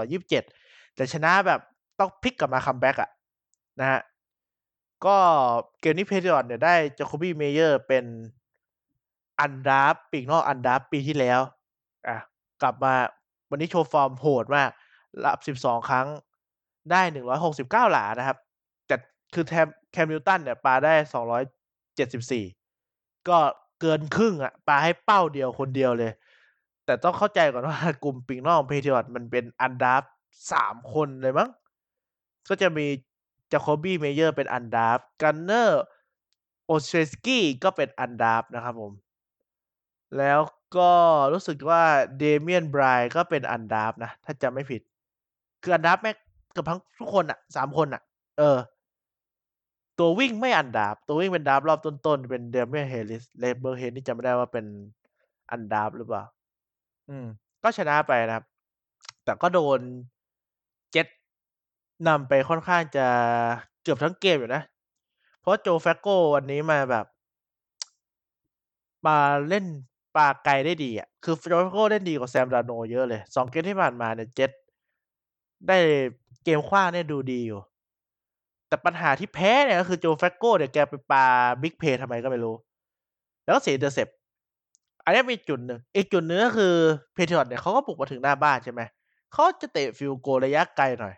[0.03, 1.61] 30-27 แต่ชนะแบบ
[1.99, 3.09] ต้องพลิกกลับมา comeback อะ
[3.79, 4.01] นะครับ
[5.05, 5.17] ก็
[5.81, 8.05] เกมนี้ Patriots เนี่ยได้ Jakobi Meyers เป็น
[9.45, 11.41] Undraft ปีกนอก Undraft ปีที่แล้ว
[12.07, 12.17] อะ
[12.61, 12.93] กลับมา
[13.49, 14.69] วันนี้โชว์ฟอร์มโหดมาก
[15.23, 16.07] รับ 12 ครั้ง
[16.91, 17.01] ได้
[17.43, 18.37] 169 หลานะครับ
[18.87, 18.95] แต่
[19.33, 20.93] คือแทม Cam Newton เนี่ยปาได้
[22.51, 23.37] 274 ก็
[23.85, 26.11] เกินครึ่งอะปาให้เป้าเดียวคนเดียวเลย
[26.85, 30.07] แต่ต้องเข้าใจก่อนว่ากลุ่มปีกนอกของ Patriots มันเป็น Undraft
[30.51, 31.49] 3คนเลยมั้ง
[32.49, 32.85] ก็จะมี
[33.51, 35.69] Jakobi Meyers เป็น Undraft Gunner
[36.71, 38.91] Olszewski ก็เป็น Undraft นะครับผม
[40.17, 40.39] แล้ว
[40.77, 40.91] ก็
[41.33, 41.83] รู้สึกว่า
[42.21, 44.81] Damian Bryant ก็เป็น Undraft นะ ถ้าจำไม่ผิด
[45.61, 46.15] คือ Undraft แม่ง
[46.51, 48.01] เกือบทั้งทุกคนอะ3คนน่ะ
[48.37, 48.57] เออ
[49.99, 54.65] ตัววิ่งไม่ Undraft ตัววิ่งเป็น Draft รอบต้นๆ เป็น Damien Harris Leatherhead นี่จำไม่ได้ว่าเป็น
[55.53, 56.23] Undraft หรือเปล่า
[57.09, 57.25] อืม
[57.63, 58.45] ก็ชนะไปนะครับ
[59.23, 59.79] แต่ก็โดน
[60.95, 61.11] Jets
[62.07, 63.07] นำไปค่อนข้างจะ
[63.83, 64.63] เกือบทั้งเกมอยู่นะ
[65.41, 67.05] เพราะ Joe Flacco วันนี้มาแบบ
[69.07, 69.17] มา
[69.49, 69.65] เล่น
[70.15, 74.55] ปาไกลได้ดีอะคือ Joe Flacco เล่นดีกว่า Sam Darnold เยอะเลย2เกมที่ผ่านมาเนี่ย Jets
[75.67, 75.77] ได้
[76.43, 77.59] เกมขว้างเนี่ยดูดีอยู่
[78.75, 81.25] แต่ปัญหาที่แพ้เนี่ยก็คือ Joe Flacco เนี่ยแกไปปา
[81.61, 82.55] Big Play ทำไมก็ไม่รู้
[83.43, 84.11] แล้วก็เสีย Intercept
[85.03, 86.73] อันนี้มีจุดหนึ่ง อีกจุดหนึ่งก็คือ
[87.15, 88.81] Patriots เนี่ยเขาก็บุกมาถึงหน้าบ้านใช่ไหม
[89.33, 91.15] เขาจะเตะ Field Goal ระยะไกลหน่อย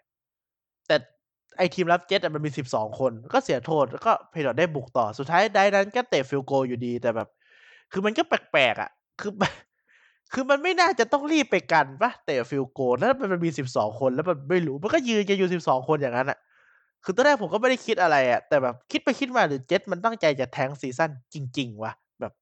[0.87, 0.95] แต่
[1.57, 7.27] ไอทีมรับ Jets อะมันมี12คน ก็เสียโทษ แล้วก็ Patriots ได้บุกต่อ สุดท้ายไดรฟ์นั้นก็เตะ Field Goal อยู่ดี แต่แบบ
[7.91, 8.89] คือมันก็แปลกๆอะ
[9.21, 9.31] คือ
[10.33, 16.37] คือมันไม่น่าจะต้องรีบไปกันปล่าเตะ Field Goal แล้วมันมันมี12คน แล้วมันไม่รู้ มันก็ยืนกันอยู่12คนอย่างงั้นน่ะ
[17.03, 22.33] คือตอนแรกผมก็ไม่ได้คิดอะไรอะแต่แบบคิดไปคิดมาหรือ Jets มันตั้งใจจะ tank ซีซั่นจริง ๆ วะ แบบ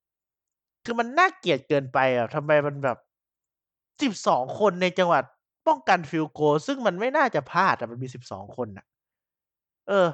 [0.85, 2.97] คือมันน่าเกลียดเกินไปอะทำไมมันแบบ
[4.01, 5.19] 12คนในจังหวะ
[5.67, 8.85] ป้องกัน Field Goal ซึ่งมันไม่น่าจะพลาดอะมันมี12คนน่ะ
[9.87, 10.07] เออ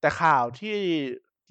[0.00, 0.76] แต่ข่าวที่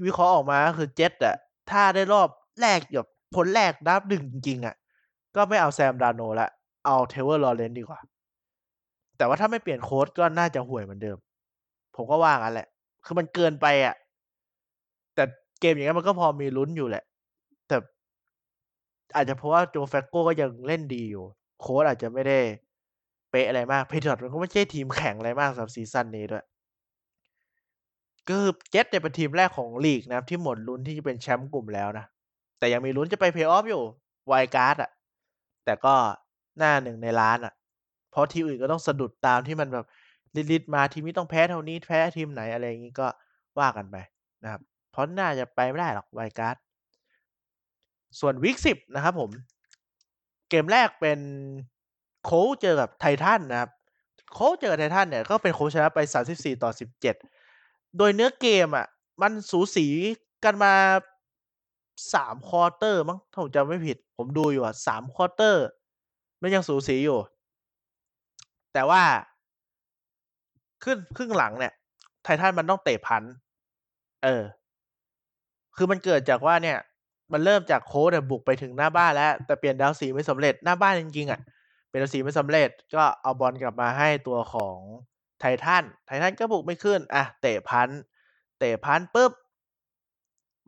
[0.06, 1.36] วิเคราะห์ออกมาคือ Jets อะ
[1.72, 2.30] ถ้าได้รอบ
[2.62, 4.76] แรกแบบผลแรก Draft 1จริงๆอะ
[5.36, 6.50] ก็ไม่เอา Sam Darnold แล้ว
[6.86, 8.00] เอา Trevor Lawrence ดีกว่า
[9.18, 11.18] แต่ว่าถ้าไม่เปลี่ยนโคชก็น่าจะห่วยเหมือนเดิม
[11.96, 12.68] ผมก็ว่างั้นแหละ
[13.06, 13.96] คือมันเกินไปอะ
[15.16, 15.24] แต่
[15.60, 17.04] เกมอย่างเงี้มันก็พอมีลุ้นอยู่แหละ
[17.68, 17.78] แต่
[19.16, 21.24] อาจจะเพราะว่า Joe Flacco ก็ยังเล่นดีอยู่
[21.62, 22.40] โคชอาจจะไม่ได้
[23.32, 26.46] เป๊ะอะไรมาก Patriots มันก็ไม่ใช่ทีมแข็งอะไรมากสำหรับซีซั่นนี้ด้วย
[28.28, 32.06] ก็คือ Jets เนี่ยเป็นทีมแรกของลีกนะครับ ที่หมดลุ้นที่จะเป็นแชมป์กลุ่มแล้วนะ
[32.60, 33.84] แต่ยังมีลุ้นจะไป Play-off อยู่
[34.32, 34.92] Wild Card อะ
[35.66, 35.94] แต่ก็
[36.58, 37.54] หน้า1ในล้านอะ
[38.12, 39.86] เพราะทีมอื่นก็ต้องสะดุดตามที่มันแบบ
[40.52, 43.08] list ๆมาทีมนี้ต้องแพ้เท่านี้แพ้ทีมไหนอะไรอย่างงี้ก็
[43.60, 43.96] ว่ากันไป
[44.44, 46.56] นะครับ เพราะน่าจะไปไม่ได้หรอก Wild Card
[48.20, 49.30] ส่วน week 10นะครับผม
[50.50, 51.20] เกมแรกเป็น
[52.30, 53.72] Colts เจอกับ Titans นะครับ
[54.38, 56.00] Colts เจอกับ Titans เนี่ยก็เป็น Colts ชนะไป
[56.78, 58.88] 34-17 โดยเนื้อเกมอะ
[59.22, 59.88] มันสูสี
[60.44, 60.74] กันมา
[62.04, 65.66] 3ควอเตอร์มั้งถ้าผมจำไม่ผิด ผมดูอยู่อะ3ควอเตอร์
[66.42, 67.20] มันยังสูสีอยู่
[68.74, 69.04] แต่ว่า
[70.84, 71.74] ครึ่งครึ่งหลังเนี่ย
[72.26, 73.28] Titans มันต้องเตะ punt
[74.24, 74.44] เออ
[75.76, 76.78] คือมันเกิดจากว่าเนี่ย
[77.34, 81.40] มันเริ่มจาก Colts เนี่ยบุกไปถึงหน้าบ้านแล้ว แต่เปลี่ยนดาวน์4ไม่สำเร็จหน้าบ้านจริงๆอะ
[81.88, 84.78] เปลี่ยนดาวน์4ไม่สำเร็จ ก็เอาบอลกลับมาให้ตัวของ
[85.42, 87.94] Titans Titans ก็บุกไม่ขึ้น อะ เตะ punt
[88.60, 89.32] เตะ punt ปุ๊บ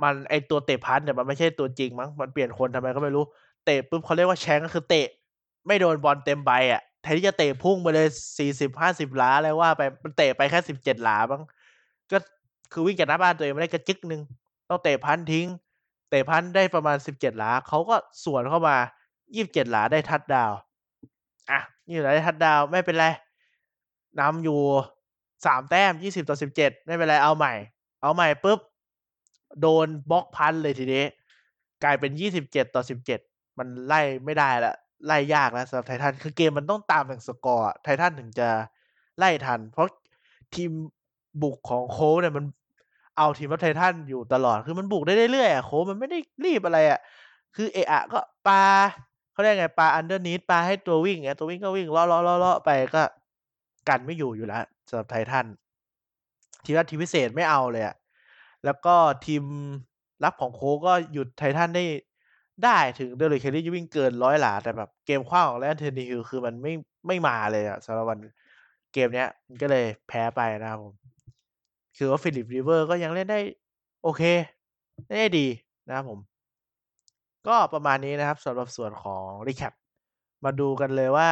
[0.03, 3.23] มันไอตัวเตะ punt เนี่ยมันไม่ใช่ตัวจริงมั้ง มันเปลี่ยนคนทำไมก็ไม่รู้
[3.65, 5.07] เตะปุ๊บเขาเรียกว่า Shank ก็คือเตะ
[5.67, 8.07] ไม่โดนบอลเต็มใบอะ ทนที่จะเตะพุ่งไปเลย
[8.63, 11.41] 40-50หลาอะไรว่าไปมันเตะไปแค่17หลามั้ง
[12.11, 12.17] ก็
[12.71, 14.21] คือวิ่งจากหน้าบ้านตัวเองมาได้กระจึกหนึ่ง
[14.69, 15.47] ต้องเตะ punt ทิ้ง
[16.09, 18.77] เตะ punt ได้ประมาณ17หลาเขาก็สวนเข้ามา
[19.23, 20.57] 27หลาได้ทัชดาวน์
[21.51, 23.07] อะ27หลาได้ทัชดาวไม่เป็นไร
[24.19, 24.59] นำอยู่
[25.15, 25.93] 3แต้ม
[26.39, 27.53] 20-17ไม่เป็นไรเอาใหม่
[28.01, 28.59] เอาใหม่ปุ๊บ
[29.61, 31.03] โดนบล็อก punt เลยทีนี้
[31.83, 32.11] กลายเป็น
[32.85, 38.49] 27-17มันไล่ไม่ได้ล้ว ไล่ยากแล้วสำหรับ Titans คือเกมมันต้องตามอย่างสกอร์อะ Titans ถึงจะ
[39.17, 39.87] ไล่ทัน เพราะ
[40.55, 40.71] ทีม
[41.43, 42.45] บุกของ Colts เนี่ยมัน
[43.17, 46.99] เอาทีมรับ Titans อยู่ตลอดคือมันบุกได้เรื่อยๆอะ Colts มันไม่ได้รีบอะไรอะ
[47.55, 48.63] คือเอะอะก็ปลา
[49.31, 53.03] เขาเรียกไงปลา underneath ปลาให้ตัววิ่งอย่างตัววิ่งก็วิ่งเลาะๆๆไปก็
[53.89, 55.45] กันไม่อยู่อยู่แล้วสำหรับ Titans
[56.63, 57.95] ทีมรับทีมพิเศษไม่เอาเลยอะ
[58.65, 59.43] แล้วก็ทีม
[60.23, 61.83] รับของ Colts ก็หยุด Titans ได้
[62.63, 66.73] ได้ถึง Derrick Henry จะวิ่งเกินร้อยหลา แต่แบบเกมขว้างของ Ryan Tannehill คือมันไม่
[67.07, 68.19] ไม่มาเลยอะสำหรับวัน
[68.93, 70.93] เกมเนี้ย มันก็เลยแพ้ไปนะครับผม
[71.97, 73.39] คือว่า Philip Rivers ก็ยังเล่นได้
[74.03, 74.21] โอเค
[75.07, 75.47] เล่นได้ดี
[75.87, 76.19] นะครับผม
[77.47, 79.73] ก็ประมาณนี้นะครับสำหรับส่วนของ Recap
[80.45, 81.29] มาดูกันเลยว่า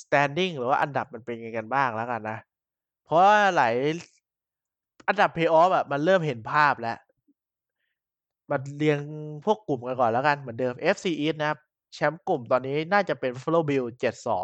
[0.00, 2.38] Standing หรือว่าอันดับมันเป็นยังไงกันบ้างแล้วกันนะ
[3.04, 3.74] เพราะว่าหลาย
[5.08, 6.98] อันดับ Playoff อะมันเริ่มเห็นภาพแล้ว
[8.50, 8.98] มาเรียง
[9.44, 11.58] พวกกลุ่มกันก่อนแล้วกันเหมือนเดิม FC East นะครับ
[11.94, 13.84] แชมป์กลุ่มตอนนี้น่าจะเป็น Buffalo Bill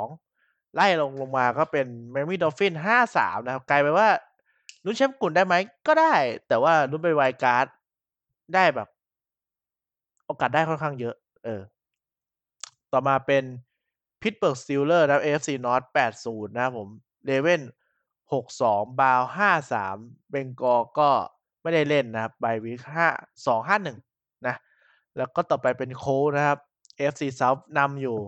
[0.08, 2.74] 7-2 ไล่ลงลงมาก็เป็น Miami Dolphin
[3.10, 4.08] 5-3 นะครับ กลายเป็นว่า
[4.84, 5.54] ลุ้นแชมป์กลุ่มได้ไหม
[5.86, 6.14] ก็ได้
[6.48, 7.66] แต่ว่าลุ้นไปไวการ์ด
[8.54, 8.88] ได้แบบ
[10.26, 11.14] โอกาสได้ค่อนข้างเยอะ
[11.44, 11.62] เออ
[12.92, 13.44] ต่อมาเป็น
[14.22, 15.86] Pittsburgh Steelers นะครับ AFC North
[16.16, 16.88] 8-0 นะครับผม
[17.28, 17.66] Ravens
[18.30, 21.10] 6-2 Browns 5-3 Bengals ก็
[21.64, 23.96] ไม่ได้เล่นนะครับ bye week 5 2-5-1
[24.46, 24.56] นะ
[25.16, 26.58] แล้วก็ต่อไปเป็น Colts นะครับ
[27.12, 28.18] FC South นำอยู่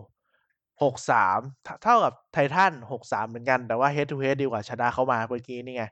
[0.83, 5.85] 6-3เท่าเท่ากับไททัน6-3 เหมือนกัน แต่ว่า head to head ดีกว่าชนะเขามาเมื่อกี้นี่ไง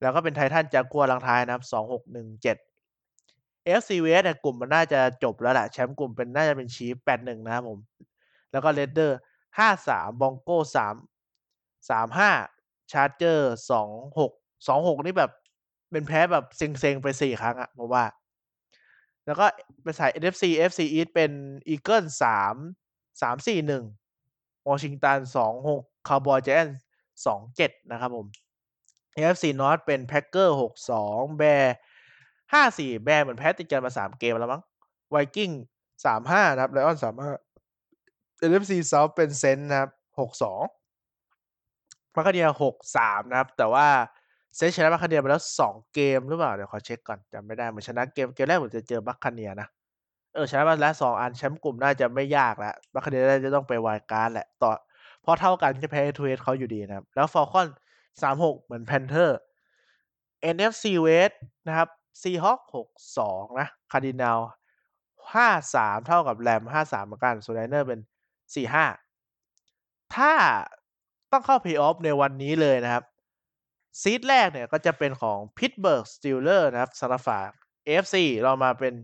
[0.00, 2.56] แล้วก็เป็นไททันจากกัวลังท้ายนะครับ 2-6-1-7
[3.66, 7.78] AFC West เนี่ยกลุ่มมันน่าจะจบแล้วแหละ แชมป์กลุ่มเป็นน่าจะเป็น Chiefs 8-1 นะครับผม
[8.50, 9.14] แล้วก็ Raiders
[9.58, 10.94] 5-3 Broncos 3
[11.88, 14.30] 3-5 Chargers 2-6
[14.66, 15.32] 2-6 นี่แบบ
[15.90, 18.04] เป็นแพ้แบบเซ็งๆ ไปสี่ครั้งอะผมว่า
[19.26, 19.46] แล้วก็
[19.82, 21.30] ไป็นสาย NFC FC East เป็น
[21.68, 22.54] Eagle สาม
[23.22, 23.84] สามสี่หนึ่ง
[24.68, 26.66] วอชิงตันสองหกคาร์บอยแจน
[27.26, 28.26] สองเจ็ดนะครับผม
[29.16, 31.74] AFC North เป็น Packers หกสอง Bears
[32.52, 34.62] ห้าสี่ Bears เหมือนแพ้ติดกันมาสามเกมแล้วมั้ง
[35.10, 35.50] Vikings
[36.04, 37.32] สามห้านะครับ Lions สามห้า
[38.38, 40.62] NFC South เป็น Saints นะครับหกสอง
[42.14, 43.88] Buccaneers หกสามนะครับ แต่ว่า
[44.58, 49.68] Saints ชนะ Buccaneers ไปแล้ว2เกมหรือเปล่า เดี๋ยวขอเช็กก่อนจำไม่ได้เหมือนชนะเกมเกมแรกเหมือนจะเจอ Buccaneers นะ
[50.34, 54.70] เออชนะมาแล้ว2อันแชมป์กลุ่มน่าจะไม่ยากแล้ว Buccaneers น่าจะต้องไป Wild Card แหละต่อ
[55.22, 57.72] เพราะเท่ากันจะแพ้ Head to Head เขาอยู่ดีนะครับ แล้ว Falcons
[58.22, 59.30] 3-6เหมือน Panther
[60.54, 61.34] NFC West
[61.66, 61.88] นะครับ
[62.20, 62.64] Seahawks
[63.16, 64.46] 6-2นะ Cardinals
[65.32, 68.00] 5-3เท่ากับ Rams 5-3เหมือนกันส่วน Niners เป็น
[69.26, 70.32] 4-5ถ้า
[71.32, 73.04] ต้องเข้า Playoff ในวันนี้เลยนะครับ
[74.02, 77.48] ซีดแรกเนี่ยก็จะเป็นของ Pittsburgh Steelers นะครับสำหรับฝั่ง
[77.86, 78.94] AFC เรามาเป็น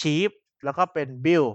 [0.00, 1.54] Chiefs แล้วก็เป็น Bills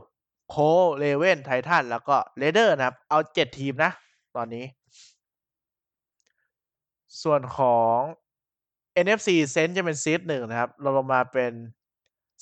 [0.53, 3.91] Colts Ravens Titans แล้วก็ Raiders นะครับ เอา7ทีมนะ
[4.35, 4.65] ตอนนี้
[7.23, 7.95] ส่วนของ
[9.05, 11.53] NFC Saints จะเป็นซีด1นะครับ เราลงมาเป็น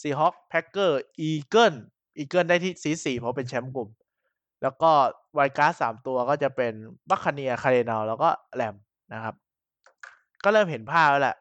[0.01, 1.77] Seahawks Packers Eagles
[2.19, 3.89] Eagles ได้ที่ซีด4เพราะเป็นแชมป์กลุ่ม
[4.61, 4.91] แล้วก็
[5.33, 6.73] ไวการ์ด3ตัวก็จะเป็น
[7.09, 8.81] Buccaneers Cardinals แล้วก็ Rams
[9.13, 9.35] นะครับ
[10.43, 11.35] ก็เริ่มเห็นภาพแล้วแหละ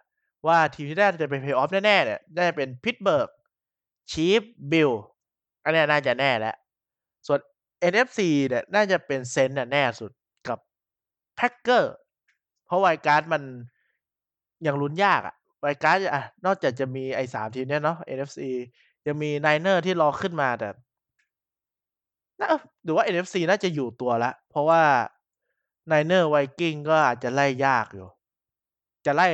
[0.46, 3.30] ว่าทีมที่ได้จะเป็น Playoff แน่ๆเนี่ยน่าจะเป็น Pittsburgh
[4.12, 5.00] Chiefs Bills
[5.64, 6.56] อันนี้น่าจะแน่แล้ว
[7.26, 7.38] ส่วน
[7.92, 10.10] NFC เนี่ยน่าจะเป็น Saints น่ะแน่สุด
[10.48, 10.58] กับ
[11.38, 11.88] Packers
[12.66, 13.42] เพราะไวการ์ดมัน
[14.66, 18.40] ยังลุ้นยากอะไวการ์ดอะนอกจากจะมีไอ้3ทีมเนี้ยเนาะ NFC
[19.06, 20.68] ยังมี Niners ที่รอขึ้นมาแต่
[22.40, 22.48] น่า
[22.84, 24.82] หรือว่า NFC น่าจะอยู่ตัวแล้วเพราะว่า
[25.90, 28.08] Niners Viking ก็อาจจะไล่ยากอยู่
[29.06, 29.28] จะไล่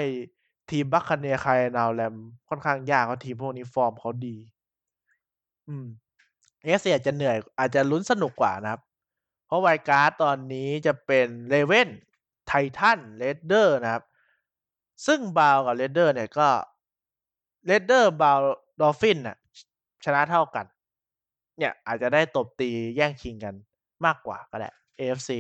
[0.71, 4.37] ทีม Buccaneers Cardinals Rams ค่อนข้างยากเพราะทีมพวกนี้ฟอร์มเขาดี
[5.69, 5.87] อืม
[6.65, 8.81] AFC อาจจะเหนื่อยอาจจะลุ้นสนุกกว่านะครับ
[9.47, 11.95] เพราะไวการ์ดตอนนี้จะเป็น Ravens
[12.51, 14.05] Titan Raider นะครับ
[15.07, 16.49] ซึ่งบาวกับ Raider เนี่ยก็
[17.71, 18.39] Raider บาว
[18.81, 19.37] Dolphin น่ะ
[20.05, 20.67] ชนะเท่ากัน
[21.59, 23.55] เนี่ยอาจจะได้ตบตีแย่งชิงกัน
[24.05, 25.31] มากกว่าก็ได้ AFC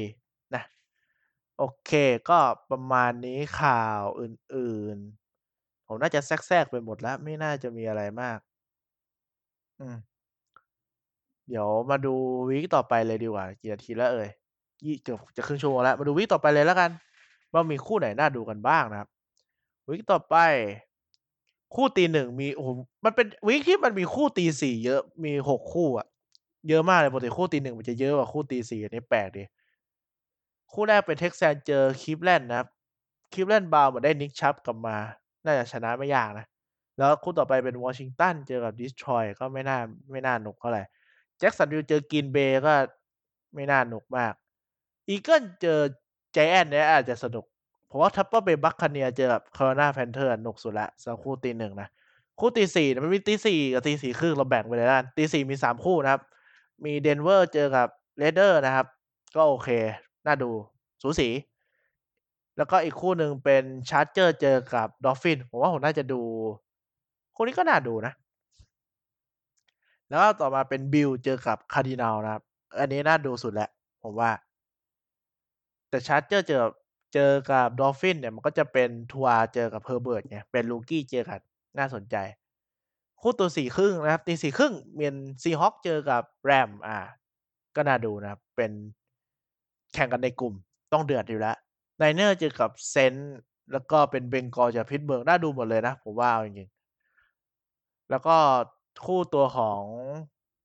[1.59, 1.91] โอเค
[2.31, 2.41] ก็
[2.71, 4.99] ประมาณนี้ข่าวอื่น
[5.43, 8.39] ๆ ผมน่าจะแทรก ๆ ไปหมดแล้ว ไม่น่าจะมีอะไรมาก
[9.79, 9.97] อืม
[11.49, 12.15] เดี๋ยวมาดู
[12.49, 14.29] วีกต่อไปเลยดีกว่า กี่นาทีแล้วเอ่ย
[14.85, 16.91] ยี่ เกือบจะครึ่งชั่วโมงแล้ว มาดูวีกต่อไปเลยแล้วกัน
[17.53, 19.09] ว่ามีคู่ไหนน่าดูกันบ้างนะครับ
[19.89, 20.37] วีกต่อไป
[21.75, 22.69] คู่ตีหนึ่งมี โอ้โห
[23.05, 26.07] มันเป็นวีคที่มันมีคู่ตีสี่เยอะ มีหกคู่อะ
[26.69, 29.43] เยอะมากเลย ปกติคู่ตีหนึ่งมันจะเยอะกว่าคู่ตีสี่อันนี้แปลกดี
[30.77, 32.69] คู่แรกเป็น Texans เจอ Cleveland นะครับ
[33.33, 34.97] Cleveland Browns เหมือนได้ Nick Chubb กลับมา
[35.45, 36.47] น่าจะชนะไม่ยากนะ
[36.99, 39.79] แล้วคู่ต่อไปเป็นวอชิงตันเจอกับ Detroit ก็ไม่น่า
[40.11, 40.83] ไม่น่าหนุกเท่าไหร่
[41.39, 42.73] Jacksonville เจอ Green Bay ก็
[43.55, 44.33] ไม่น่าหนุกมาก
[45.09, 45.79] Eagles เจอ
[46.33, 47.45] Giants เนี่ยอาจจะสนุก
[47.89, 51.89] เพราะว่า Tampa Bay Buccaneers เจอกับ Carolina Panthers หนุกสุดละสำหรับคู่ตีหนึ่งนะ
[52.41, 56.23] คู่ตีสี่มันมีตีสี่กับตีสี่ครึ่งเราแบ่งไปเลยละตีสี่มีสามคู่นะครับ
[56.85, 58.87] มีเดนเวอร์เจอกับเรเดอร์นะครับ
[59.37, 59.69] ก็โอเค
[60.27, 60.51] น่าดู
[61.03, 61.29] สูสี
[62.57, 66.21] แล้วก็อีกคู่หนึ่งเป็น Chargers เจอกับ Dolphins ผมว่าผมน่าจะดู
[67.35, 68.13] คู่นี้ก็น่าดูนะ
[70.09, 72.43] แล้วต่อมาเป็น Bills เจอกับ Cardinals นะครับ
[72.79, 73.71] อันนี้น่าดูสุดแล้ว
[74.03, 74.31] ผมว่า
[75.89, 76.65] แต่ Chargers เจอ
[77.15, 81.41] เจอกับ Dolphins เนี่ยมันก็จะเป็น Tua เจอกับ Herbert ไงเนี่ยเป็น Rookie เจอกัน
[81.79, 82.17] น่าสนใจ
[83.21, 86.99] คู่ตัว4:30นะครับตี4:30เป็น Seahawks เจอกับ Rams อา
[87.77, 88.73] ก็น่าดูนะครับ เป็น
[89.97, 90.55] แข่งกันในกลุ่ม
[90.93, 91.57] ต้องเดือดอยู่แล้ว
[92.01, 93.25] Niners เจอกับ Saints
[93.73, 98.37] แล้วก็เป็น Bengals เจอกับ Pittsburgh น่าดูหมดเลยนะ ผมว่าจริงๆแล้วก็
[99.07, 99.83] คู่ตัวของ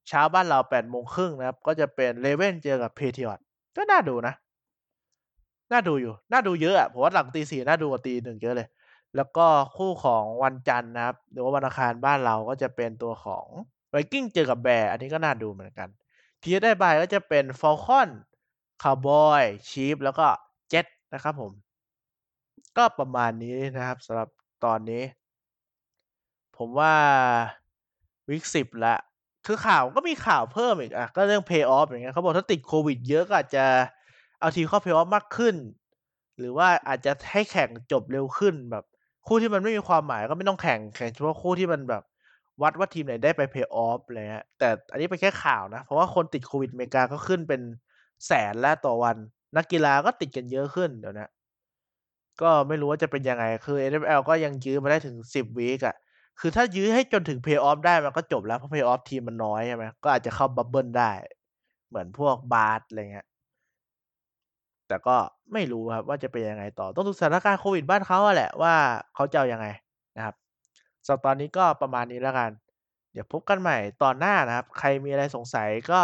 [0.08, 3.44] เช้าบ้านเรา8:30นะครับ ก็จะเป็น Ravens เจอกับ Patriots
[3.76, 4.34] ก็น่าดูนะ
[5.72, 8.68] น่าดูอยู่ น่าดูเยอะอะผมว่าหลังตี4น่าดูกว่าตี1เยอะเลย
[9.16, 9.46] แล้วก็
[9.78, 13.46] คู่ของวันจันทร์นะครับ หรือว่าวันอังคารบ้านเราก็จะเป็นตัวของ
[13.94, 15.88] Vikings เจอกับ Bears อันนี้ก็น่าดูเหมือนกัน
[16.42, 18.10] ทีได้บายก็จะเป็นฟอลคอน
[18.82, 20.28] Falcons Cowboys Chiefs แล้วก็
[20.72, 21.52] Jets นะครับผม
[22.78, 24.30] ก็ประมาณนี้นะครับสำหรับ
[24.66, 25.04] ตอนนี้
[26.58, 26.94] ผมว่า
[28.30, 29.00] วีก10แล้ว
[29.48, 33.66] คือข่าวก็มีข่าวเพิ่มอีกอะ ก็เรื่อง Playoff อย่างเงี้ยเขาบอกถ้าติดโควิดเยอะก็อาจจะ
[34.40, 35.56] เอาทีมเข้า Playoff มากขึ้น
[36.40, 38.84] หรือว่าอาจจะให้แข่งจบเร็วขึ้นแบบ
[39.28, 42.04] คู่ที่มันไม่มีความหมายก็ไม่ต้องแข่งแข่งเฉพาะคู่ที่มันแบบ
[42.62, 47.62] วัดว่าทีมไหนได้ไป Playoff อะไรเงี้ยแต่อันนี้เป็นแค่ข่าวนะ เพราะว่าคนติดโควิดอเมริกาก็ขึ้นเป็น
[48.26, 49.18] แสนแล้วต่อวัน
[49.58, 51.28] นักกีฬาก็ติดกันเยอะขึ้นเดี๋ยวนี้
[52.42, 55.96] ก็ไม่รู้ว่าจะเป็นยังไง คือ NFL ก็ยังยื้อมาได้ถึง10วีกอะ
[56.40, 61.12] คือถ้ายื้อให้จนถึง Playoff ได้มันก็จบแล้ว เพราะ Playoff ทีมมันน้อยใช่ไหมก็อาจจะเข้า Bubble ได้
[61.90, 63.28] เหมือนพวกบาสอะไรเงี้ย
[64.88, 65.16] แต่ก็
[65.54, 68.74] ไม่รู้ครับว่าจะเป็นยังไงต่อ ต้องดูสถานการณ์โควิดบ้านเขาอะแหละว่า
[69.16, 69.68] เขาจะเอายังไง
[70.18, 70.36] นะครับ
[71.06, 72.52] สำหรับตอนนี้ก็ประมาณนี้แล้วกัน
[73.14, 76.00] เดี๋ยวพบกันใหม่ตอนหน้านะครับ ใครมีอะไรสงสัยก็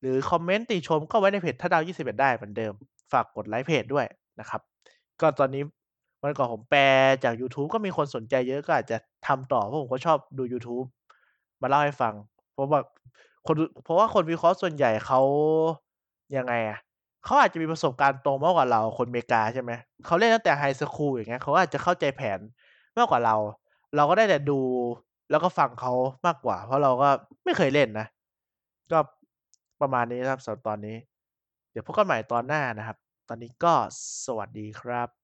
[0.00, 2.72] หรือคอมเมนต์ติชมก็ไว้ในเพจถ้าดาว 21 ได้เหมือนเดิม
[3.12, 4.06] ฝากกดไลค์เพจด้วย
[4.40, 4.60] นะครับ
[5.20, 5.62] ก็ตอนนี้
[6.22, 6.82] วันก่อนผมแปล
[7.24, 10.82] จากยูทูบก็มีคนสนใจเยอะก็อาจจะทำต่อเพราะผมก็ชอบดูยูทูบ
[11.62, 12.14] มาเล่าให้ฟัง
[12.52, 12.86] เพราะแบบ
[13.46, 15.20] คนเพราะว่าคนวิเคราะห์ส่วนใหญ่เขา
[16.36, 16.78] ยังไงอะ
[17.24, 19.72] เขาอาจจะมีประสบการณ์ตรงมากกว่าเราคนเมกาใช่ไหม
[20.06, 22.38] เขาเล่นตั้งแต่ไฮสคูลอย่างเงี้ยเขาอาจจะเข้าใจแผน
[22.98, 23.36] มากกว่าเรา
[23.96, 24.60] เราก็ได้แต่ดู
[25.30, 25.92] แล้วก็ฟังเขา
[26.26, 27.08] มากกว่า เพราะเราก็
[27.44, 28.06] ไม่เคยเล่นนะ
[28.92, 28.98] ก็
[29.80, 30.96] ประมาณนี้นะครับสำหรับตอนนี้
[31.70, 32.96] เดี๋ยวพบกันใหม่ตอนหน้านะครับ
[33.28, 33.74] ตอนนี้ก็
[34.24, 35.17] สวัสดีครับ